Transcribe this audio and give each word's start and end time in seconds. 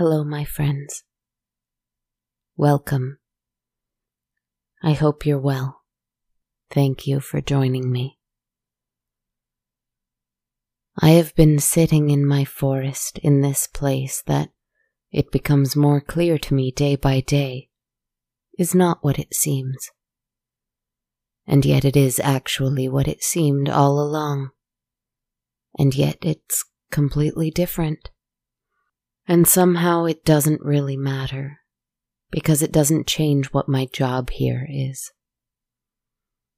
Hello, 0.00 0.24
my 0.24 0.46
friends. 0.46 1.04
Welcome. 2.56 3.18
I 4.82 4.92
hope 4.94 5.26
you're 5.26 5.38
well. 5.38 5.82
Thank 6.70 7.06
you 7.06 7.20
for 7.20 7.42
joining 7.42 7.92
me. 7.92 8.18
I 10.98 11.10
have 11.10 11.34
been 11.34 11.58
sitting 11.58 12.08
in 12.08 12.24
my 12.24 12.46
forest 12.46 13.18
in 13.18 13.42
this 13.42 13.66
place 13.66 14.22
that 14.26 14.48
it 15.12 15.30
becomes 15.30 15.76
more 15.76 16.00
clear 16.00 16.38
to 16.38 16.54
me 16.54 16.70
day 16.70 16.96
by 16.96 17.20
day 17.20 17.68
is 18.58 18.74
not 18.74 19.04
what 19.04 19.18
it 19.18 19.34
seems. 19.34 19.90
And 21.46 21.66
yet 21.66 21.84
it 21.84 21.94
is 21.94 22.18
actually 22.20 22.88
what 22.88 23.06
it 23.06 23.22
seemed 23.22 23.68
all 23.68 24.00
along. 24.00 24.48
And 25.78 25.94
yet 25.94 26.16
it's 26.22 26.64
completely 26.90 27.50
different. 27.50 28.08
And 29.30 29.46
somehow 29.46 30.06
it 30.06 30.24
doesn't 30.24 30.60
really 30.60 30.96
matter 30.96 31.60
because 32.32 32.64
it 32.64 32.72
doesn't 32.72 33.06
change 33.06 33.52
what 33.52 33.68
my 33.68 33.86
job 33.86 34.30
here 34.30 34.66
is. 34.68 35.12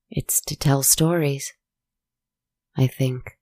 It's 0.09 0.41
to 0.47 0.57
tell 0.57 0.83
stories, 0.83 1.53
I 2.75 2.87
think. 2.87 3.33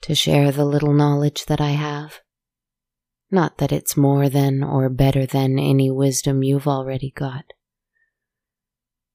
To 0.00 0.14
share 0.14 0.50
the 0.50 0.64
little 0.64 0.94
knowledge 0.94 1.44
that 1.44 1.60
I 1.60 1.72
have. 1.72 2.20
Not 3.30 3.58
that 3.58 3.70
it's 3.70 3.98
more 3.98 4.30
than 4.30 4.62
or 4.62 4.88
better 4.88 5.26
than 5.26 5.58
any 5.58 5.90
wisdom 5.90 6.42
you've 6.42 6.66
already 6.66 7.10
got. 7.10 7.44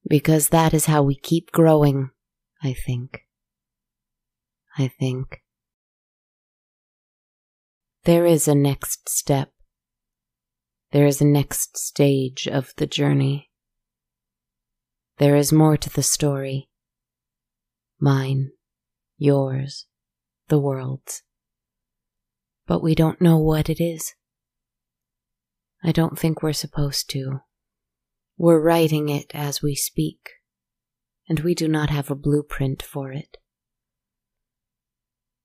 Because 0.07 0.49
that 0.49 0.75
is 0.75 0.85
how 0.85 1.01
we 1.01 1.15
keep 1.15 1.51
growing, 1.51 2.11
I 2.61 2.73
think. 2.73 3.21
I 4.77 4.89
think. 4.89 5.41
There 8.07 8.25
is 8.25 8.47
a 8.47 8.55
next 8.55 9.09
step. 9.09 9.51
There 10.93 11.05
is 11.05 11.19
a 11.19 11.25
next 11.25 11.77
stage 11.77 12.47
of 12.47 12.73
the 12.77 12.87
journey. 12.87 13.51
There 15.17 15.35
is 15.35 15.51
more 15.51 15.75
to 15.75 15.89
the 15.89 16.03
story. 16.03 16.69
Mine, 17.99 18.51
yours, 19.17 19.87
the 20.47 20.57
world's. 20.57 21.23
But 22.65 22.81
we 22.81 22.95
don't 22.95 23.19
know 23.19 23.39
what 23.39 23.69
it 23.69 23.83
is. 23.83 24.13
I 25.83 25.91
don't 25.91 26.17
think 26.17 26.41
we're 26.41 26.53
supposed 26.53 27.09
to. 27.09 27.41
We're 28.37 28.61
writing 28.61 29.09
it 29.09 29.29
as 29.33 29.61
we 29.61 29.75
speak, 29.75 30.29
and 31.27 31.41
we 31.41 31.53
do 31.53 31.67
not 31.67 31.89
have 31.89 32.09
a 32.09 32.15
blueprint 32.15 32.81
for 32.81 33.11
it. 33.11 33.35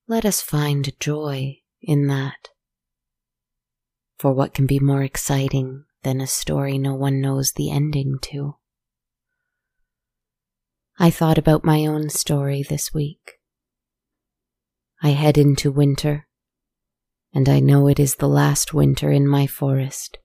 Let 0.07 0.25
us 0.25 0.41
find 0.41 0.93
joy 1.01 1.57
in 1.81 2.07
that. 2.07 2.52
For 4.23 4.33
what 4.33 4.55
can 4.55 4.67
be 4.67 4.79
more 4.79 5.03
exciting 5.03 5.85
than 6.05 6.21
a 6.21 6.29
story 6.29 6.79
no 6.79 6.95
one 6.95 7.21
knows 7.21 7.55
the 7.55 7.73
ending 7.73 8.21
to? 8.31 8.55
I 10.97 11.11
thought 11.11 11.39
about 11.39 11.65
my 11.65 11.87
own 11.87 12.09
story 12.09 12.63
this 12.63 12.95
week. 12.95 13.41
I 15.03 15.09
head 15.09 15.37
into 15.37 15.73
winter, 15.73 16.29
and 17.35 17.49
I 17.49 17.59
know 17.59 17.89
it 17.89 17.99
is 17.99 18.15
the 18.15 18.29
last 18.29 18.73
winter 18.73 19.11
in 19.11 19.27
my 19.27 19.49
forest, 19.49 20.19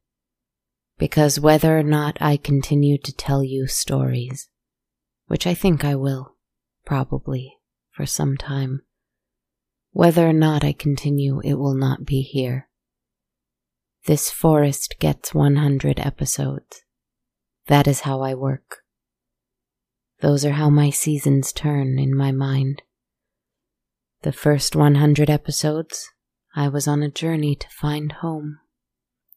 because 0.99 1.39
whether 1.39 1.75
or 1.75 1.81
not 1.81 2.19
I 2.21 2.37
continue 2.37 2.99
to 2.99 3.11
tell 3.11 3.43
you 3.43 3.65
stories, 3.65 4.47
which 5.25 5.47
I 5.47 5.55
think 5.55 5.83
I 5.83 5.95
will, 5.95 6.35
probably, 6.85 7.57
for 7.89 8.05
some 8.05 8.37
time, 8.37 8.83
whether 9.89 10.29
or 10.29 10.33
not 10.33 10.63
I 10.63 10.71
continue, 10.71 11.41
it 11.43 11.55
will 11.55 11.73
not 11.73 12.05
be 12.05 12.21
here. 12.21 12.66
This 14.07 14.31
forest 14.31 14.99
gets 14.99 15.33
100 15.33 15.99
episodes. 15.99 16.81
That 17.65 17.89
is 17.89 18.01
how 18.07 18.21
I 18.21 18.35
work. 18.35 18.77
Those 20.21 20.45
are 20.45 20.53
how 20.53 20.69
my 20.69 20.91
seasons 20.91 21.51
turn 21.51 21.99
in 21.99 22.15
my 22.15 22.31
mind. 22.31 22.83
The 24.21 24.31
first 24.31 24.77
100 24.77 25.29
episodes, 25.29 26.09
I 26.55 26.69
was 26.69 26.87
on 26.87 27.03
a 27.03 27.11
journey 27.11 27.53
to 27.57 27.67
find 27.67 28.13
home. 28.13 28.59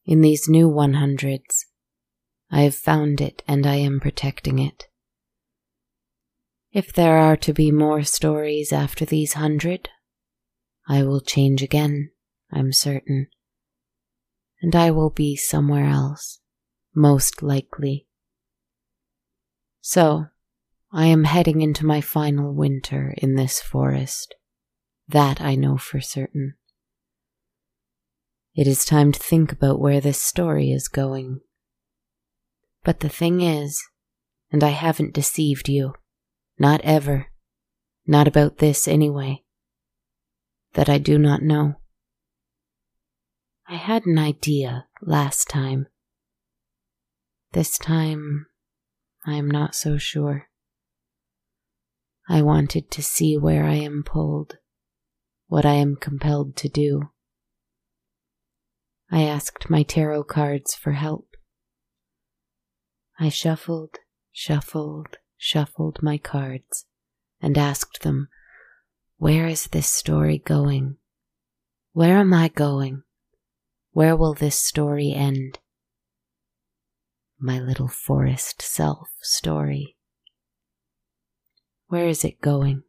In 0.07 0.21
these 0.21 0.49
new 0.49 0.71
100s, 0.71 1.65
I 2.49 2.61
have 2.61 2.77
found 2.77 3.21
it 3.21 3.43
and 3.49 3.67
I 3.67 3.75
am 3.75 3.99
protecting 3.99 4.61
it. 4.61 4.87
If 6.71 6.93
there 6.93 7.19
are 7.19 7.37
to 7.39 7.53
be 7.53 7.73
more 7.73 8.05
stories 8.05 8.73
after 8.73 9.05
these 9.05 9.33
hundred, 9.33 9.89
I 10.89 11.03
will 11.03 11.21
change 11.21 11.61
again, 11.61 12.13
I'm 12.53 12.73
certain 12.73 13.27
and 14.63 14.75
I 14.75 14.91
will 14.91 15.11
be 15.11 15.37
somewhere 15.37 15.87
else, 15.87 16.41
most 16.95 17.43
likely. 17.43 18.07
So, 19.81 20.27
I 20.93 21.07
am 21.07 21.25
heading 21.25 21.61
into 21.61 21.87
my 21.87 22.01
final 22.01 22.53
winter 22.53 23.15
in 23.19 23.37
this 23.37 23.61
forest. 23.61 24.35
That 25.09 25.41
I 25.41 25.55
know 25.57 25.77
for 25.77 26.01
certain. 26.01 26.55
It 28.55 28.67
is 28.67 28.85
time 28.85 29.11
to 29.13 29.19
think 29.19 29.51
about 29.53 29.81
where 29.81 30.01
this 30.01 30.21
story 30.21 30.71
is 30.71 30.89
going. 30.89 31.41
But 32.85 33.01
the 33.01 33.09
thing 33.09 33.41
is, 33.41 33.81
and 34.53 34.63
I 34.63 34.71
haven't 34.71 35.15
deceived 35.15 35.69
you, 35.69 35.95
not 36.59 36.81
ever, 36.83 37.29
not 38.07 38.29
about 38.29 38.59
this 38.59 38.87
anyway, 38.87 39.43
that 40.75 40.89
I 40.89 40.99
do 40.99 41.19
not 41.19 41.43
know. 41.43 41.80
I 43.71 43.77
had 43.77 44.05
an 44.05 44.19
idea 44.19 44.87
last 45.01 45.49
time. 45.49 45.87
This 47.53 47.79
time, 47.79 48.47
I 49.25 49.35
am 49.35 49.49
not 49.49 49.77
so 49.77 49.97
sure. 49.97 50.49
I 52.29 52.43
wanted 52.43 52.91
to 52.91 53.01
see 53.01 53.39
where 53.39 53.63
I 53.67 53.75
am 53.75 54.03
pulled, 54.05 54.59
what 55.47 55.65
I 55.65 55.75
am 55.75 55.95
compelled 55.95 56.57
to 56.57 56.69
do. 56.69 57.11
I 59.09 59.23
asked 59.23 59.71
my 59.71 59.85
tarot 59.85 60.25
cards 60.25 60.75
for 60.75 60.93
help. 60.93 61.29
I 63.21 63.29
shuffled, 63.29 63.99
shuffled, 64.33 65.19
shuffled 65.37 66.03
my 66.03 66.19
cards 66.19 66.87
and 67.41 67.57
asked 67.57 68.03
them, 68.03 68.31
Where 69.19 69.47
is 69.47 69.69
this 69.69 69.87
story 69.87 70.39
going? 70.39 70.97
Where 71.93 72.17
am 72.19 72.35
I 72.35 72.49
going? 72.49 73.05
Where 73.93 74.15
will 74.15 74.35
this 74.35 74.57
story 74.57 75.13
end? 75.13 75.59
My 77.39 77.59
little 77.59 77.89
forest 77.89 78.63
self 78.63 79.09
story. 79.21 79.97
Where 81.89 82.07
is 82.07 82.25
it 82.25 82.41
going? 82.41 82.85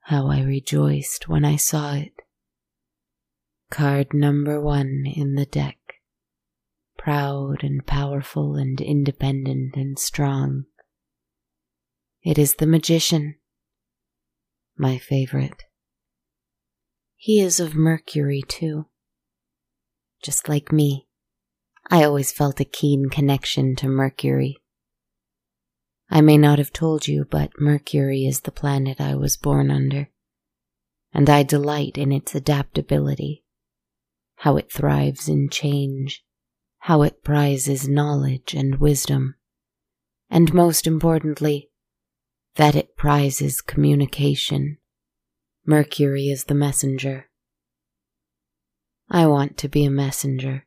How 0.00 0.28
I 0.28 0.40
rejoiced 0.40 1.28
when 1.28 1.44
I 1.44 1.56
saw 1.56 1.94
it. 1.94 2.14
Card 3.70 4.14
number 4.14 4.58
one 4.58 5.04
in 5.04 5.34
the 5.34 5.44
deck. 5.44 5.76
Proud 6.96 7.62
and 7.62 7.86
powerful 7.86 8.54
and 8.56 8.80
independent 8.80 9.76
and 9.76 9.98
strong. 9.98 10.64
It 12.22 12.38
is 12.38 12.54
the 12.54 12.66
magician. 12.66 13.34
My 14.78 14.96
favorite. 14.96 15.64
He 17.20 17.40
is 17.40 17.58
of 17.58 17.74
Mercury, 17.74 18.42
too. 18.46 18.86
Just 20.22 20.48
like 20.48 20.70
me, 20.70 21.08
I 21.90 22.04
always 22.04 22.30
felt 22.30 22.60
a 22.60 22.64
keen 22.64 23.08
connection 23.08 23.74
to 23.76 23.88
Mercury. 23.88 24.58
I 26.08 26.20
may 26.20 26.38
not 26.38 26.58
have 26.58 26.72
told 26.72 27.08
you, 27.08 27.26
but 27.28 27.50
Mercury 27.58 28.24
is 28.24 28.42
the 28.42 28.52
planet 28.52 29.00
I 29.00 29.16
was 29.16 29.36
born 29.36 29.68
under, 29.68 30.10
and 31.12 31.28
I 31.28 31.42
delight 31.42 31.98
in 31.98 32.12
its 32.12 32.36
adaptability, 32.36 33.42
how 34.36 34.56
it 34.56 34.70
thrives 34.70 35.28
in 35.28 35.48
change, 35.50 36.24
how 36.78 37.02
it 37.02 37.24
prizes 37.24 37.88
knowledge 37.88 38.54
and 38.54 38.76
wisdom, 38.76 39.34
and 40.30 40.54
most 40.54 40.86
importantly, 40.86 41.68
that 42.54 42.76
it 42.76 42.96
prizes 42.96 43.60
communication 43.60 44.77
Mercury 45.68 46.30
is 46.30 46.44
the 46.44 46.54
messenger. 46.54 47.28
I 49.10 49.26
want 49.26 49.58
to 49.58 49.68
be 49.68 49.84
a 49.84 49.90
messenger. 49.90 50.66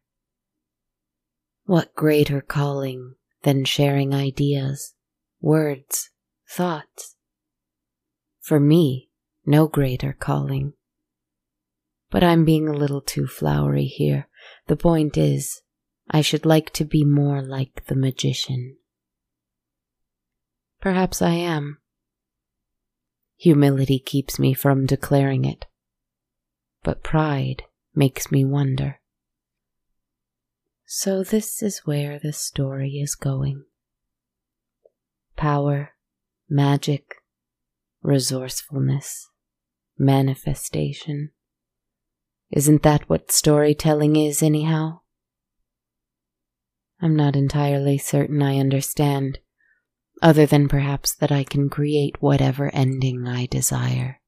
What 1.66 1.96
greater 1.96 2.40
calling 2.40 3.16
than 3.42 3.66
sharing 3.66 4.14
ideas, 4.14 4.94
words, 5.42 6.12
thoughts? 6.48 7.16
For 8.42 8.60
me, 8.60 9.10
no 9.44 9.68
greater 9.68 10.14
calling. 10.14 10.74
But 12.12 12.24
I'm 12.24 12.46
being 12.46 12.68
a 12.68 12.78
little 12.78 13.02
too 13.02 13.26
flowery 13.26 13.86
here. 13.86 14.28
The 14.68 14.78
point 14.78 15.18
is, 15.18 15.64
I 16.12 16.22
should 16.22 16.46
like 16.46 16.70
to 16.74 16.86
be 16.86 17.04
more 17.04 17.42
like 17.42 17.88
the 17.88 17.96
magician. 17.96 18.78
Perhaps 20.80 21.24
I 21.24 21.32
am. 21.32 21.80
Humility 23.42 23.98
keeps 23.98 24.38
me 24.38 24.54
from 24.54 24.86
declaring 24.86 25.46
it. 25.46 25.66
But 26.84 27.02
pride 27.02 27.64
makes 27.96 28.32
me 28.32 28.46
wonder. 28.46 29.00
So, 30.86 31.24
this 31.24 31.64
is 31.64 31.82
where 31.84 32.20
the 32.20 32.34
story 32.34 33.00
is 33.00 33.16
going 33.16 33.64
power, 35.36 35.94
magic, 36.48 37.16
resourcefulness, 38.04 39.28
manifestation. 39.98 41.32
Isn't 42.52 42.84
that 42.84 43.10
what 43.10 43.32
storytelling 43.32 44.18
is, 44.18 44.44
anyhow? 44.44 45.00
I'm 47.02 47.16
not 47.16 47.36
entirely 47.36 47.98
certain 47.98 48.44
I 48.44 48.60
understand, 48.60 49.40
other 50.22 50.46
than 50.46 50.68
perhaps 50.68 51.14
that 51.16 51.32
I 51.32 51.44
can 51.44 51.70
create 51.70 52.22
whatever 52.22 52.74
ending 52.74 53.28
I 53.28 53.48
desire. 53.48 54.20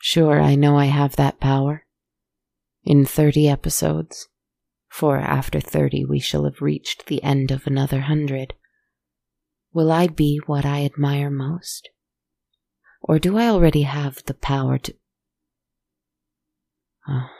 Sure, 0.00 0.40
I 0.40 0.54
know 0.54 0.76
I 0.78 0.86
have 0.86 1.16
that 1.16 1.40
power. 1.40 1.84
In 2.84 3.04
30 3.04 3.48
episodes, 3.48 4.28
for 4.88 5.18
after 5.18 5.60
30 5.60 6.04
we 6.04 6.18
shall 6.18 6.44
have 6.44 6.60
reached 6.60 7.06
the 7.06 7.22
end 7.22 7.50
of 7.50 7.66
another 7.66 8.02
hundred, 8.02 8.54
will 9.72 9.90
I 9.90 10.06
be 10.06 10.40
what 10.46 10.64
I 10.64 10.84
admire 10.84 11.30
most? 11.30 11.88
Or 13.00 13.18
do 13.18 13.38
I 13.38 13.48
already 13.48 13.82
have 13.82 14.22
the 14.26 14.34
power 14.34 14.78
to. 14.78 14.94
Oh, 17.08 17.30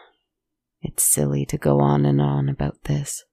it's 0.80 1.04
silly 1.04 1.46
to 1.46 1.58
go 1.58 1.80
on 1.80 2.04
and 2.04 2.20
on 2.20 2.48
about 2.48 2.84
this. 2.84 3.24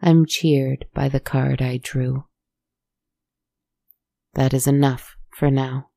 I'm 0.00 0.26
cheered 0.26 0.86
by 0.94 1.08
the 1.08 1.20
card 1.20 1.60
I 1.60 1.78
drew. 1.82 2.24
That 4.36 4.52
is 4.52 4.66
enough 4.66 5.16
for 5.30 5.50
now. 5.50 5.88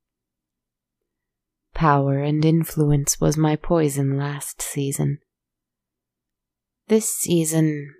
Power 1.74 2.20
and 2.24 2.44
influence 2.44 3.20
was 3.20 3.36
my 3.36 3.58
poison 3.58 4.18
last 4.18 4.62
season. 4.62 5.20
This 6.88 7.14
season, 7.14 7.94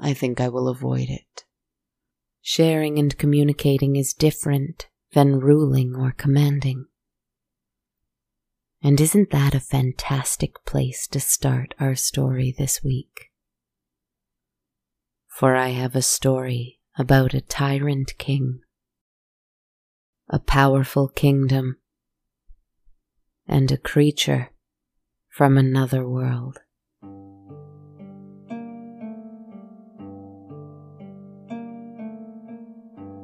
I 0.00 0.12
think 0.12 0.42
I 0.42 0.50
will 0.50 0.68
avoid 0.68 1.08
it. 1.08 1.44
Sharing 2.42 2.98
and 2.98 3.16
communicating 3.16 3.96
is 3.96 4.12
different 4.12 4.88
than 5.14 5.40
ruling 5.40 5.96
or 5.96 6.12
commanding. 6.12 6.84
And 8.82 9.00
isn't 9.00 9.30
that 9.30 9.54
a 9.54 9.60
fantastic 9.60 10.66
place 10.66 11.06
to 11.08 11.18
start 11.20 11.74
our 11.80 11.94
story 11.94 12.54
this 12.56 12.84
week? 12.84 13.30
For 15.28 15.56
I 15.56 15.68
have 15.68 15.96
a 15.96 16.02
story 16.02 16.80
about 16.98 17.32
a 17.32 17.40
tyrant 17.40 18.18
king, 18.18 18.60
a 20.34 20.38
powerful 20.38 21.08
kingdom, 21.08 21.76
and 23.46 23.70
a 23.70 23.76
creature 23.76 24.48
from 25.28 25.58
another 25.58 26.08
world. 26.08 26.58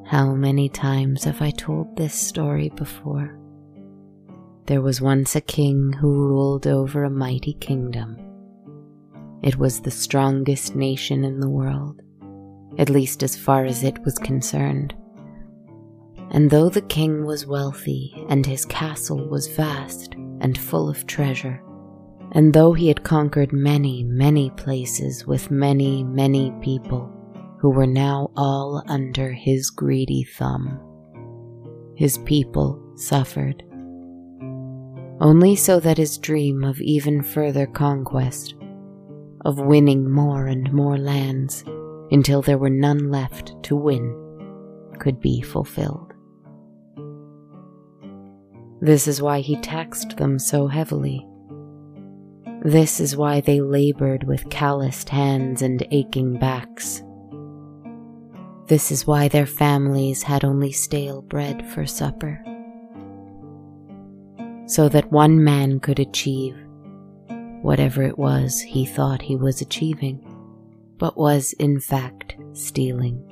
How 0.06 0.34
many 0.34 0.68
times 0.68 1.24
have 1.24 1.40
I 1.40 1.50
told 1.50 1.96
this 1.96 2.12
story 2.12 2.68
before? 2.68 3.38
There 4.66 4.82
was 4.82 5.00
once 5.00 5.34
a 5.34 5.40
king 5.40 5.94
who 5.94 6.12
ruled 6.12 6.66
over 6.66 7.04
a 7.04 7.10
mighty 7.10 7.54
kingdom. 7.54 8.18
It 9.42 9.56
was 9.56 9.80
the 9.80 9.90
strongest 9.90 10.76
nation 10.76 11.24
in 11.24 11.40
the 11.40 11.48
world, 11.48 12.02
at 12.76 12.90
least 12.90 13.22
as 13.22 13.34
far 13.34 13.64
as 13.64 13.82
it 13.82 13.98
was 14.04 14.18
concerned. 14.18 14.94
And 16.30 16.50
though 16.50 16.68
the 16.68 16.82
king 16.82 17.24
was 17.24 17.46
wealthy 17.46 18.26
and 18.28 18.44
his 18.44 18.64
castle 18.66 19.28
was 19.28 19.48
vast 19.48 20.14
and 20.40 20.56
full 20.58 20.88
of 20.88 21.06
treasure, 21.06 21.62
and 22.32 22.52
though 22.52 22.74
he 22.74 22.88
had 22.88 23.02
conquered 23.02 23.52
many, 23.52 24.04
many 24.04 24.50
places 24.50 25.26
with 25.26 25.50
many, 25.50 26.04
many 26.04 26.52
people, 26.60 27.10
who 27.60 27.70
were 27.70 27.86
now 27.86 28.30
all 28.36 28.82
under 28.88 29.32
his 29.32 29.70
greedy 29.70 30.22
thumb. 30.22 30.78
His 31.96 32.18
people 32.18 32.80
suffered, 32.94 33.64
only 35.20 35.56
so 35.56 35.80
that 35.80 35.98
his 35.98 36.18
dream 36.18 36.62
of 36.62 36.80
even 36.80 37.22
further 37.22 37.66
conquest, 37.66 38.54
of 39.44 39.58
winning 39.58 40.08
more 40.08 40.46
and 40.46 40.72
more 40.72 40.98
lands 40.98 41.64
until 42.10 42.42
there 42.42 42.58
were 42.58 42.70
none 42.70 43.10
left 43.10 43.54
to 43.64 43.74
win, 43.74 44.14
could 45.00 45.20
be 45.20 45.40
fulfilled. 45.40 46.07
This 48.80 49.08
is 49.08 49.20
why 49.20 49.40
he 49.40 49.56
taxed 49.56 50.16
them 50.16 50.38
so 50.38 50.66
heavily. 50.66 51.26
This 52.62 53.00
is 53.00 53.16
why 53.16 53.40
they 53.40 53.60
labored 53.60 54.24
with 54.24 54.50
calloused 54.50 55.08
hands 55.08 55.62
and 55.62 55.86
aching 55.90 56.38
backs 56.38 57.02
this 58.68 58.92
is 58.92 59.06
why 59.06 59.28
their 59.28 59.46
families 59.46 60.22
had 60.22 60.44
only 60.44 60.72
stale 60.72 61.22
bread 61.22 61.66
for 61.70 61.86
supper. 61.86 62.44
So 64.66 64.90
that 64.90 65.10
one 65.10 65.42
man 65.42 65.80
could 65.80 65.98
achieve 65.98 66.54
whatever 67.62 68.02
it 68.02 68.18
was 68.18 68.60
he 68.60 68.84
thought 68.84 69.22
he 69.22 69.36
was 69.36 69.62
achieving, 69.62 70.22
but 70.98 71.16
was 71.16 71.54
in 71.54 71.80
fact 71.80 72.36
stealing. 72.52 73.24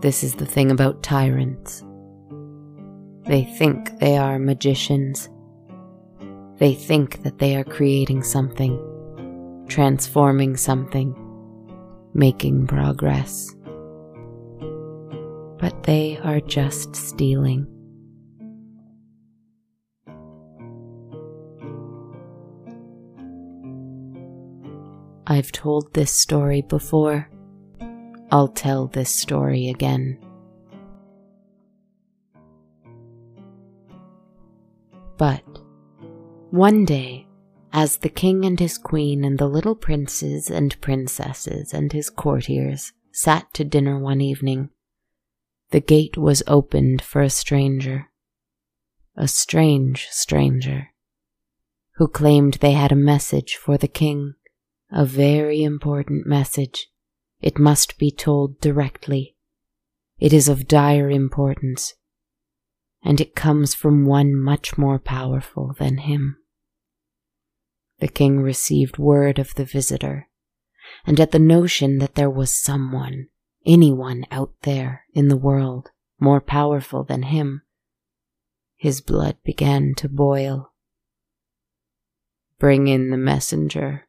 This 0.00 0.24
is 0.24 0.34
the 0.34 0.44
thing 0.44 0.72
about 0.72 1.00
tyrants. 1.00 1.83
They 3.26 3.44
think 3.44 3.98
they 3.98 4.16
are 4.16 4.38
magicians. 4.38 5.28
They 6.58 6.74
think 6.74 7.22
that 7.22 7.38
they 7.38 7.56
are 7.56 7.64
creating 7.64 8.22
something, 8.22 8.78
transforming 9.68 10.56
something 10.56 11.14
making 12.14 12.66
progress. 12.66 13.54
But 15.58 15.82
they 15.82 16.18
are 16.22 16.40
just 16.40 16.94
stealing. 16.94 17.66
I've 25.26 25.50
told 25.52 25.92
this 25.94 26.12
story 26.12 26.62
before. 26.62 27.28
I'll 28.30 28.48
tell 28.48 28.86
this 28.86 29.10
story 29.10 29.68
again. 29.68 30.18
But 35.16 35.44
one 36.50 36.84
day, 36.84 37.26
as 37.72 37.98
the 37.98 38.08
king 38.08 38.44
and 38.44 38.58
his 38.58 38.78
queen 38.78 39.24
and 39.24 39.38
the 39.38 39.48
little 39.48 39.74
princes 39.74 40.50
and 40.50 40.80
princesses 40.80 41.72
and 41.72 41.92
his 41.92 42.10
courtiers 42.10 42.92
sat 43.12 43.52
to 43.54 43.64
dinner 43.64 43.98
one 43.98 44.20
evening, 44.20 44.70
the 45.70 45.80
gate 45.80 46.16
was 46.16 46.42
opened 46.46 47.02
for 47.02 47.22
a 47.22 47.30
stranger, 47.30 48.10
a 49.16 49.26
strange 49.26 50.08
stranger, 50.10 50.88
who 51.96 52.08
claimed 52.08 52.54
they 52.54 52.72
had 52.72 52.92
a 52.92 52.96
message 52.96 53.56
for 53.56 53.76
the 53.76 53.88
king, 53.88 54.34
a 54.90 55.04
very 55.04 55.62
important 55.62 56.26
message. 56.26 56.88
It 57.40 57.58
must 57.58 57.98
be 57.98 58.10
told 58.10 58.60
directly. 58.60 59.36
It 60.18 60.32
is 60.32 60.48
of 60.48 60.68
dire 60.68 61.10
importance, 61.10 61.94
and 63.04 63.20
it 63.20 63.36
comes 63.36 63.74
from 63.74 64.06
one 64.06 64.34
much 64.34 64.78
more 64.78 64.98
powerful 64.98 65.74
than 65.78 65.98
him. 65.98 66.38
The 68.00 68.08
king 68.08 68.40
received 68.40 68.98
word 68.98 69.38
of 69.38 69.54
the 69.54 69.64
visitor, 69.64 70.28
and 71.06 71.20
at 71.20 71.30
the 71.30 71.38
notion 71.38 71.98
that 71.98 72.14
there 72.14 72.30
was 72.30 72.52
someone, 72.52 73.28
anyone 73.66 74.24
out 74.30 74.52
there 74.62 75.04
in 75.12 75.28
the 75.28 75.36
world 75.36 75.90
more 76.18 76.40
powerful 76.40 77.04
than 77.04 77.24
him, 77.24 77.62
his 78.76 79.00
blood 79.00 79.36
began 79.44 79.94
to 79.96 80.08
boil. 80.08 80.72
Bring 82.58 82.88
in 82.88 83.10
the 83.10 83.16
messenger. 83.16 84.06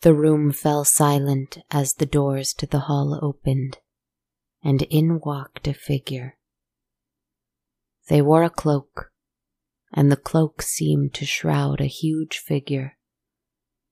The 0.00 0.14
room 0.14 0.52
fell 0.52 0.84
silent 0.84 1.58
as 1.70 1.94
the 1.94 2.06
doors 2.06 2.52
to 2.54 2.66
the 2.66 2.80
hall 2.80 3.18
opened, 3.22 3.78
and 4.62 4.82
in 4.82 5.20
walked 5.20 5.66
a 5.68 5.74
figure. 5.74 6.37
They 8.08 8.22
wore 8.22 8.42
a 8.42 8.50
cloak 8.50 9.08
and 9.92 10.12
the 10.12 10.16
cloak 10.16 10.62
seemed 10.62 11.14
to 11.14 11.24
shroud 11.24 11.80
a 11.80 11.86
huge 11.86 12.38
figure, 12.38 12.98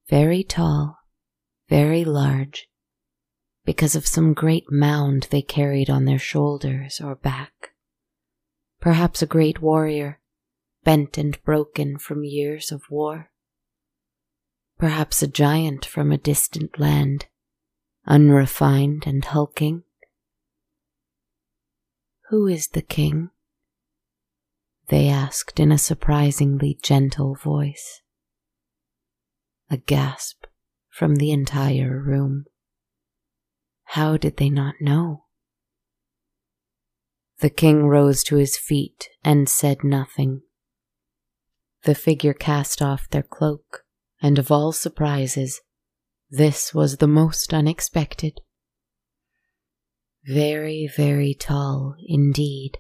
very 0.09 0.45
tall, 0.45 0.99
very 1.69 2.05
large, 2.05 2.69
because 3.65 3.97
of 3.97 4.07
some 4.07 4.35
great 4.35 4.71
mound 4.71 5.29
they 5.31 5.43
carried 5.43 5.91
on 5.91 6.05
their 6.05 6.19
shoulders 6.19 7.01
or 7.01 7.15
back. 7.15 7.71
Perhaps 8.81 9.23
a 9.23 9.27
great 9.27 9.63
warrior, 9.63 10.21
bent 10.85 11.19
and 11.19 11.43
broken 11.45 11.99
from 11.99 12.25
years 12.25 12.71
of 12.71 12.83
war. 12.91 13.31
Perhaps 14.79 15.23
a 15.23 15.27
giant 15.27 15.85
from 15.87 16.13
a 16.13 16.19
distant 16.19 16.79
land, 16.79 17.27
unrefined 18.07 19.05
and 19.07 19.25
hulking. 19.25 19.83
Who 22.29 22.47
is 22.47 22.69
the 22.69 22.83
king? 22.83 23.31
They 24.89 25.09
asked 25.09 25.59
in 25.59 25.73
a 25.73 25.79
surprisingly 25.79 26.79
gentle 26.83 27.35
voice. 27.35 28.03
A 29.69 29.77
gasp 29.77 30.45
from 30.89 31.17
the 31.17 31.33
entire 31.33 32.01
room. 32.01 32.45
How 33.91 34.17
did 34.17 34.37
they 34.37 34.49
not 34.49 34.77
know? 34.81 35.25
The 37.41 37.51
king 37.51 37.87
rose 37.87 38.23
to 38.25 38.37
his 38.37 38.57
feet 38.57 39.09
and 39.25 39.49
said 39.49 39.85
nothing. 39.85 40.43
The 41.83 41.95
figure 41.95 42.33
cast 42.33 42.81
off 42.81 43.09
their 43.11 43.23
cloak, 43.23 43.85
and 44.23 44.39
of 44.39 44.51
all 44.51 44.73
surprises, 44.73 45.61
this 46.31 46.73
was 46.73 46.97
the 46.97 47.07
most 47.07 47.53
unexpected. 47.53 48.41
Very, 50.25 50.91
very 50.97 51.35
tall 51.35 51.95
indeed, 52.07 52.79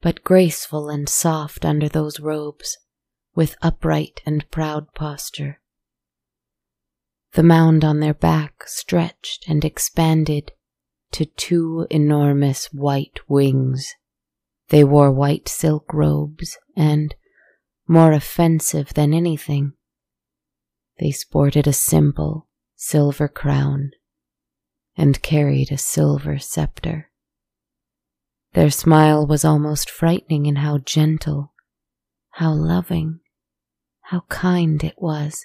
but 0.00 0.24
graceful 0.24 0.88
and 0.88 1.08
soft 1.08 1.64
under 1.64 1.88
those 1.88 2.20
robes, 2.20 2.78
with 3.34 3.56
upright 3.62 4.20
and 4.24 4.50
proud 4.50 4.92
posture. 4.94 5.60
The 7.32 7.42
mound 7.42 7.84
on 7.84 8.00
their 8.00 8.14
back 8.14 8.64
stretched 8.66 9.44
and 9.48 9.64
expanded 9.64 10.52
to 11.12 11.26
two 11.26 11.86
enormous 11.90 12.66
white 12.72 13.20
wings. 13.28 13.94
They 14.68 14.84
wore 14.84 15.12
white 15.12 15.48
silk 15.48 15.92
robes 15.92 16.58
and, 16.74 17.14
more 17.86 18.12
offensive 18.12 18.94
than 18.94 19.14
anything, 19.14 19.74
they 20.98 21.10
sported 21.10 21.66
a 21.66 21.72
simple 21.72 22.48
silver 22.74 23.28
crown 23.28 23.90
and 24.96 25.22
carried 25.22 25.70
a 25.70 25.78
silver 25.78 26.38
scepter. 26.38 27.10
Their 28.56 28.70
smile 28.70 29.26
was 29.26 29.44
almost 29.44 29.90
frightening 29.90 30.46
in 30.46 30.56
how 30.56 30.78
gentle, 30.78 31.52
how 32.30 32.54
loving, 32.54 33.20
how 34.00 34.22
kind 34.30 34.82
it 34.82 34.94
was. 34.96 35.44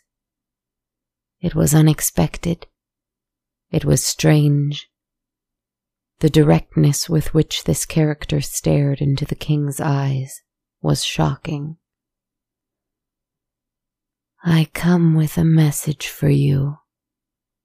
It 1.42 1.54
was 1.54 1.76
unexpected. 1.76 2.68
It 3.70 3.84
was 3.84 4.02
strange. 4.02 4.88
The 6.20 6.30
directness 6.30 7.10
with 7.10 7.34
which 7.34 7.66
this 7.66 7.86
character 7.86 8.40
stared 8.40 9.02
into 9.02 9.26
the 9.26 9.36
king's 9.36 9.82
eyes 9.82 10.42
was 10.82 11.04
shocking. 11.04 11.76
I 14.42 14.70
come 14.74 15.16
with 15.16 15.38
a 15.38 15.44
message 15.44 16.08
for 16.08 16.30
you, 16.30 16.78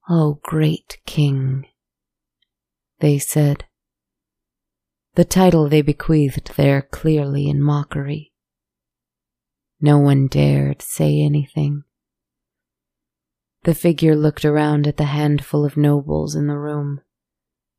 O 0.08 0.40
great 0.42 0.98
king, 1.06 1.68
they 2.98 3.20
said. 3.20 3.66
The 5.16 5.24
title 5.24 5.66
they 5.70 5.80
bequeathed 5.80 6.56
there 6.58 6.82
clearly 6.82 7.48
in 7.48 7.62
mockery. 7.62 8.34
No 9.80 9.98
one 9.98 10.26
dared 10.26 10.82
say 10.82 11.22
anything. 11.22 11.84
The 13.64 13.74
figure 13.74 14.14
looked 14.14 14.44
around 14.44 14.86
at 14.86 14.98
the 14.98 15.04
handful 15.04 15.64
of 15.64 15.74
nobles 15.74 16.34
in 16.34 16.48
the 16.48 16.58
room, 16.58 17.00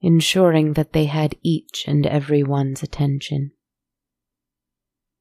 ensuring 0.02 0.74
that 0.74 0.94
they 0.94 1.06
had 1.06 1.36
each 1.44 1.86
and 1.88 2.08
every 2.08 2.42
one's 2.42 2.82
attention. 2.82 3.52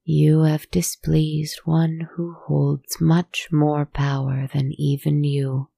You 0.03 0.45
have 0.45 0.71
displeased 0.71 1.61
one 1.67 2.09
who 2.15 2.35
holds 2.47 2.99
much 2.99 3.49
more 3.53 3.85
power 3.85 4.49
than 4.51 4.73
even 4.79 5.23
you, 5.23 5.69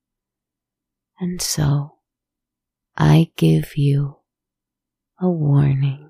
and 1.18 1.42
so 1.42 1.96
I 2.96 3.32
give 3.34 3.76
you 3.76 4.18
a 5.20 5.28
warning. 5.28 6.07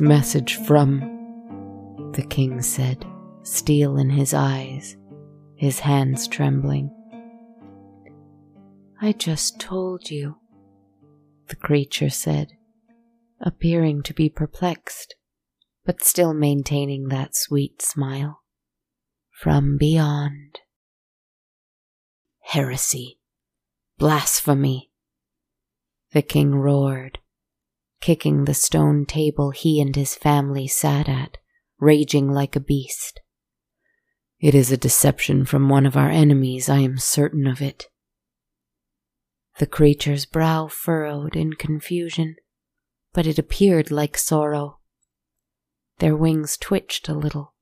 Message 0.00 0.56
from? 0.56 1.00
The 2.12 2.22
king 2.22 2.62
said, 2.62 3.04
steel 3.42 3.96
in 3.96 4.10
his 4.10 4.34
eyes, 4.34 4.96
his 5.56 5.80
hands 5.80 6.26
trembling. 6.26 6.90
I 9.00 9.12
just 9.12 9.60
told 9.60 10.10
you, 10.10 10.36
the 11.48 11.56
creature 11.56 12.10
said, 12.10 12.52
appearing 13.40 14.02
to 14.02 14.14
be 14.14 14.28
perplexed, 14.28 15.14
but 15.84 16.02
still 16.02 16.34
maintaining 16.34 17.08
that 17.08 17.34
sweet 17.34 17.80
smile. 17.80 18.40
From 19.30 19.78
beyond. 19.78 20.60
Heresy! 22.40 23.18
Blasphemy! 23.98 24.90
The 26.12 26.22
king 26.22 26.54
roared, 26.54 27.18
kicking 28.00 28.44
the 28.44 28.54
stone 28.54 29.04
table 29.06 29.50
he 29.50 29.80
and 29.80 29.94
his 29.94 30.14
family 30.14 30.66
sat 30.66 31.08
at, 31.08 31.38
raging 31.78 32.30
like 32.30 32.56
a 32.56 32.60
beast. 32.60 33.20
It 34.38 34.54
is 34.54 34.72
a 34.72 34.76
deception 34.76 35.44
from 35.44 35.68
one 35.68 35.84
of 35.84 35.96
our 35.96 36.10
enemies, 36.10 36.68
I 36.68 36.78
am 36.78 36.96
certain 36.98 37.46
of 37.46 37.60
it. 37.60 37.88
The 39.58 39.66
creature's 39.66 40.24
brow 40.24 40.68
furrowed 40.68 41.36
in 41.36 41.52
confusion, 41.54 42.36
but 43.12 43.26
it 43.26 43.38
appeared 43.38 43.90
like 43.90 44.16
sorrow. 44.16 44.78
Their 45.98 46.16
wings 46.16 46.56
twitched 46.56 47.08
a 47.08 47.14
little, 47.14 47.54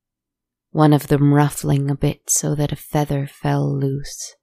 one 0.71 0.93
of 0.93 1.09
them 1.09 1.35
ruffling 1.35 1.91
a 1.91 1.97
bit 1.97 2.31
so 2.31 2.55
that 2.55 2.71
a 2.71 2.77
feather 2.77 3.27
fell 3.27 3.77
loose. 3.77 4.37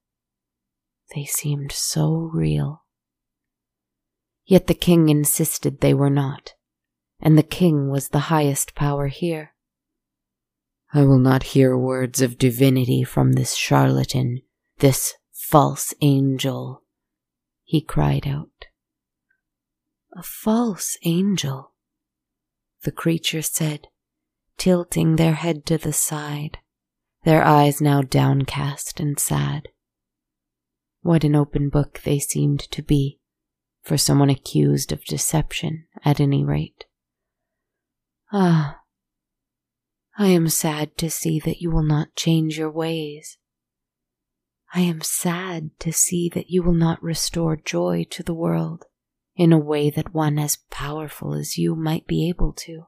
They 1.14 1.24
seemed 1.24 1.72
so 1.72 2.30
real. 2.34 2.85
Yet 4.46 4.68
the 4.68 4.74
king 4.74 5.08
insisted 5.08 5.80
they 5.80 5.92
were 5.92 6.10
not, 6.10 6.54
and 7.18 7.36
the 7.36 7.42
king 7.42 7.90
was 7.90 8.08
the 8.08 8.30
highest 8.30 8.76
power 8.76 9.08
here. 9.08 9.54
I 10.94 11.02
will 11.02 11.18
not 11.18 11.42
hear 11.42 11.76
words 11.76 12.22
of 12.22 12.38
divinity 12.38 13.02
from 13.02 13.32
this 13.32 13.56
charlatan, 13.56 14.42
this 14.78 15.14
false 15.32 15.92
angel, 16.00 16.84
he 17.64 17.80
cried 17.80 18.26
out. 18.26 18.66
A 20.16 20.22
false 20.22 20.96
angel, 21.02 21.72
the 22.82 22.92
creature 22.92 23.42
said, 23.42 23.88
tilting 24.56 25.16
their 25.16 25.34
head 25.34 25.66
to 25.66 25.76
the 25.76 25.92
side, 25.92 26.58
their 27.24 27.42
eyes 27.42 27.80
now 27.80 28.00
downcast 28.00 29.00
and 29.00 29.18
sad. 29.18 29.68
What 31.00 31.24
an 31.24 31.34
open 31.34 31.68
book 31.68 32.02
they 32.04 32.20
seemed 32.20 32.60
to 32.70 32.82
be 32.82 33.18
for 33.86 33.96
someone 33.96 34.28
accused 34.28 34.90
of 34.90 35.04
deception, 35.04 35.84
at 36.04 36.18
any 36.18 36.44
rate. 36.44 36.86
Ah, 38.32 38.80
I 40.18 40.26
am 40.26 40.48
sad 40.48 40.98
to 40.98 41.08
see 41.08 41.38
that 41.38 41.60
you 41.60 41.70
will 41.70 41.84
not 41.84 42.16
change 42.16 42.58
your 42.58 42.68
ways. 42.68 43.38
I 44.74 44.80
am 44.80 45.02
sad 45.02 45.70
to 45.78 45.92
see 45.92 46.28
that 46.30 46.50
you 46.50 46.64
will 46.64 46.74
not 46.74 47.00
restore 47.00 47.54
joy 47.54 48.04
to 48.10 48.24
the 48.24 48.34
world 48.34 48.86
in 49.36 49.52
a 49.52 49.58
way 49.58 49.88
that 49.90 50.12
one 50.12 50.36
as 50.36 50.58
powerful 50.68 51.32
as 51.32 51.56
you 51.56 51.76
might 51.76 52.08
be 52.08 52.28
able 52.28 52.54
to. 52.54 52.86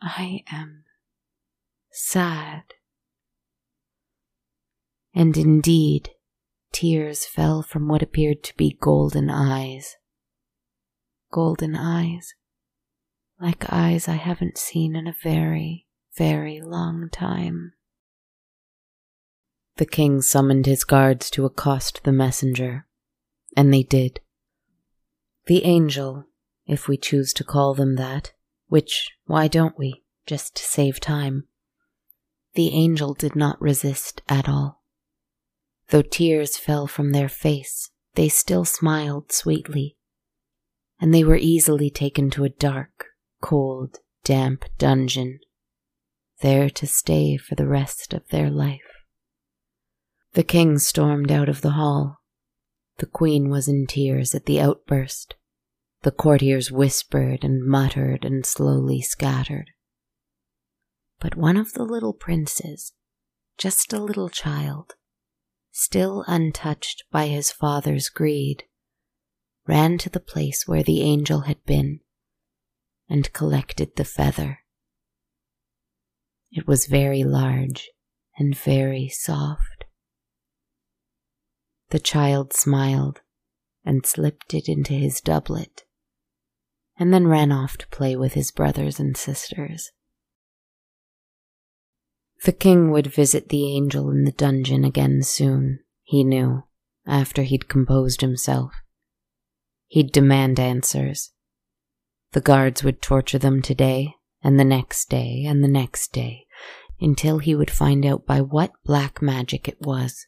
I 0.00 0.44
am 0.52 0.84
sad. 1.90 2.74
And 5.12 5.36
indeed, 5.36 6.10
Tears 6.74 7.24
fell 7.24 7.62
from 7.62 7.88
what 7.88 8.02
appeared 8.02 8.42
to 8.42 8.56
be 8.56 8.76
golden 8.78 9.30
eyes. 9.30 9.96
Golden 11.30 11.74
eyes? 11.74 12.34
like 13.40 13.70
eyes 13.72 14.08
I 14.08 14.14
haven't 14.14 14.58
seen 14.58 14.96
in 14.96 15.06
a 15.06 15.14
very, 15.22 15.86
very 16.16 16.60
long 16.60 17.08
time. 17.10 17.72
The 19.76 19.86
king 19.86 20.22
summoned 20.22 20.66
his 20.66 20.84
guards 20.84 21.28
to 21.30 21.44
accost 21.44 22.04
the 22.04 22.12
messenger, 22.12 22.86
and 23.56 23.72
they 23.72 23.82
did. 23.82 24.20
The 25.46 25.64
angel, 25.64 26.24
if 26.66 26.86
we 26.88 26.96
choose 26.96 27.32
to 27.34 27.44
call 27.44 27.74
them 27.74 27.96
that, 27.96 28.32
which, 28.68 29.10
why 29.26 29.48
don't 29.48 29.78
we, 29.78 30.04
just 30.26 30.54
to 30.56 30.62
save 30.62 31.00
time? 31.00 31.48
The 32.54 32.68
angel 32.70 33.14
did 33.14 33.34
not 33.34 33.60
resist 33.60 34.22
at 34.28 34.48
all. 34.48 34.83
Though 35.88 36.02
tears 36.02 36.56
fell 36.56 36.86
from 36.86 37.12
their 37.12 37.28
face, 37.28 37.90
they 38.14 38.28
still 38.28 38.64
smiled 38.64 39.32
sweetly, 39.32 39.96
and 41.00 41.12
they 41.12 41.24
were 41.24 41.36
easily 41.36 41.90
taken 41.90 42.30
to 42.30 42.44
a 42.44 42.48
dark, 42.48 43.06
cold, 43.40 43.98
damp 44.22 44.64
dungeon, 44.78 45.40
there 46.40 46.70
to 46.70 46.86
stay 46.86 47.36
for 47.36 47.54
the 47.54 47.66
rest 47.66 48.14
of 48.14 48.28
their 48.28 48.50
life. 48.50 48.80
The 50.32 50.42
king 50.42 50.78
stormed 50.78 51.30
out 51.30 51.48
of 51.48 51.60
the 51.60 51.72
hall. 51.72 52.20
The 52.98 53.06
queen 53.06 53.50
was 53.50 53.68
in 53.68 53.86
tears 53.86 54.34
at 54.34 54.46
the 54.46 54.60
outburst. 54.60 55.36
The 56.02 56.10
courtiers 56.10 56.70
whispered 56.70 57.44
and 57.44 57.64
muttered 57.64 58.24
and 58.24 58.44
slowly 58.44 59.00
scattered. 59.00 59.70
But 61.20 61.36
one 61.36 61.56
of 61.56 61.72
the 61.72 61.84
little 61.84 62.12
princes, 62.12 62.92
just 63.56 63.92
a 63.92 64.02
little 64.02 64.28
child, 64.28 64.94
still 65.76 66.24
untouched 66.28 67.02
by 67.10 67.26
his 67.26 67.50
father's 67.50 68.08
greed, 68.08 68.62
ran 69.66 69.98
to 69.98 70.08
the 70.08 70.20
place 70.20 70.68
where 70.68 70.84
the 70.84 71.02
angel 71.02 71.40
had 71.40 71.62
been 71.64 71.98
and 73.08 73.32
collected 73.32 73.90
the 73.96 74.04
feather. 74.04 74.60
It 76.52 76.68
was 76.68 76.86
very 76.86 77.24
large 77.24 77.90
and 78.38 78.56
very 78.56 79.08
soft. 79.08 79.84
The 81.90 81.98
child 81.98 82.52
smiled 82.52 83.22
and 83.84 84.06
slipped 84.06 84.54
it 84.54 84.68
into 84.68 84.92
his 84.92 85.20
doublet, 85.20 85.82
and 86.96 87.12
then 87.12 87.26
ran 87.26 87.50
off 87.50 87.76
to 87.78 87.88
play 87.88 88.14
with 88.14 88.34
his 88.34 88.52
brothers 88.52 89.00
and 89.00 89.16
sisters. 89.16 89.90
The 92.44 92.52
king 92.52 92.90
would 92.90 93.06
visit 93.06 93.48
the 93.48 93.74
angel 93.74 94.10
in 94.10 94.24
the 94.24 94.32
dungeon 94.32 94.84
again 94.84 95.22
soon, 95.22 95.80
he 96.02 96.22
knew, 96.22 96.64
after 97.06 97.42
he'd 97.42 97.70
composed 97.70 98.20
himself. 98.20 98.74
He'd 99.86 100.12
demand 100.12 100.60
answers. 100.60 101.32
The 102.32 102.42
guards 102.42 102.84
would 102.84 103.00
torture 103.00 103.38
them 103.38 103.62
today, 103.62 104.14
and 104.42 104.60
the 104.60 104.64
next 104.64 105.08
day, 105.08 105.44
and 105.46 105.64
the 105.64 105.68
next 105.68 106.12
day, 106.12 106.44
until 107.00 107.38
he 107.38 107.54
would 107.54 107.70
find 107.70 108.04
out 108.04 108.26
by 108.26 108.42
what 108.42 108.72
black 108.84 109.22
magic 109.22 109.66
it 109.66 109.80
was 109.80 110.26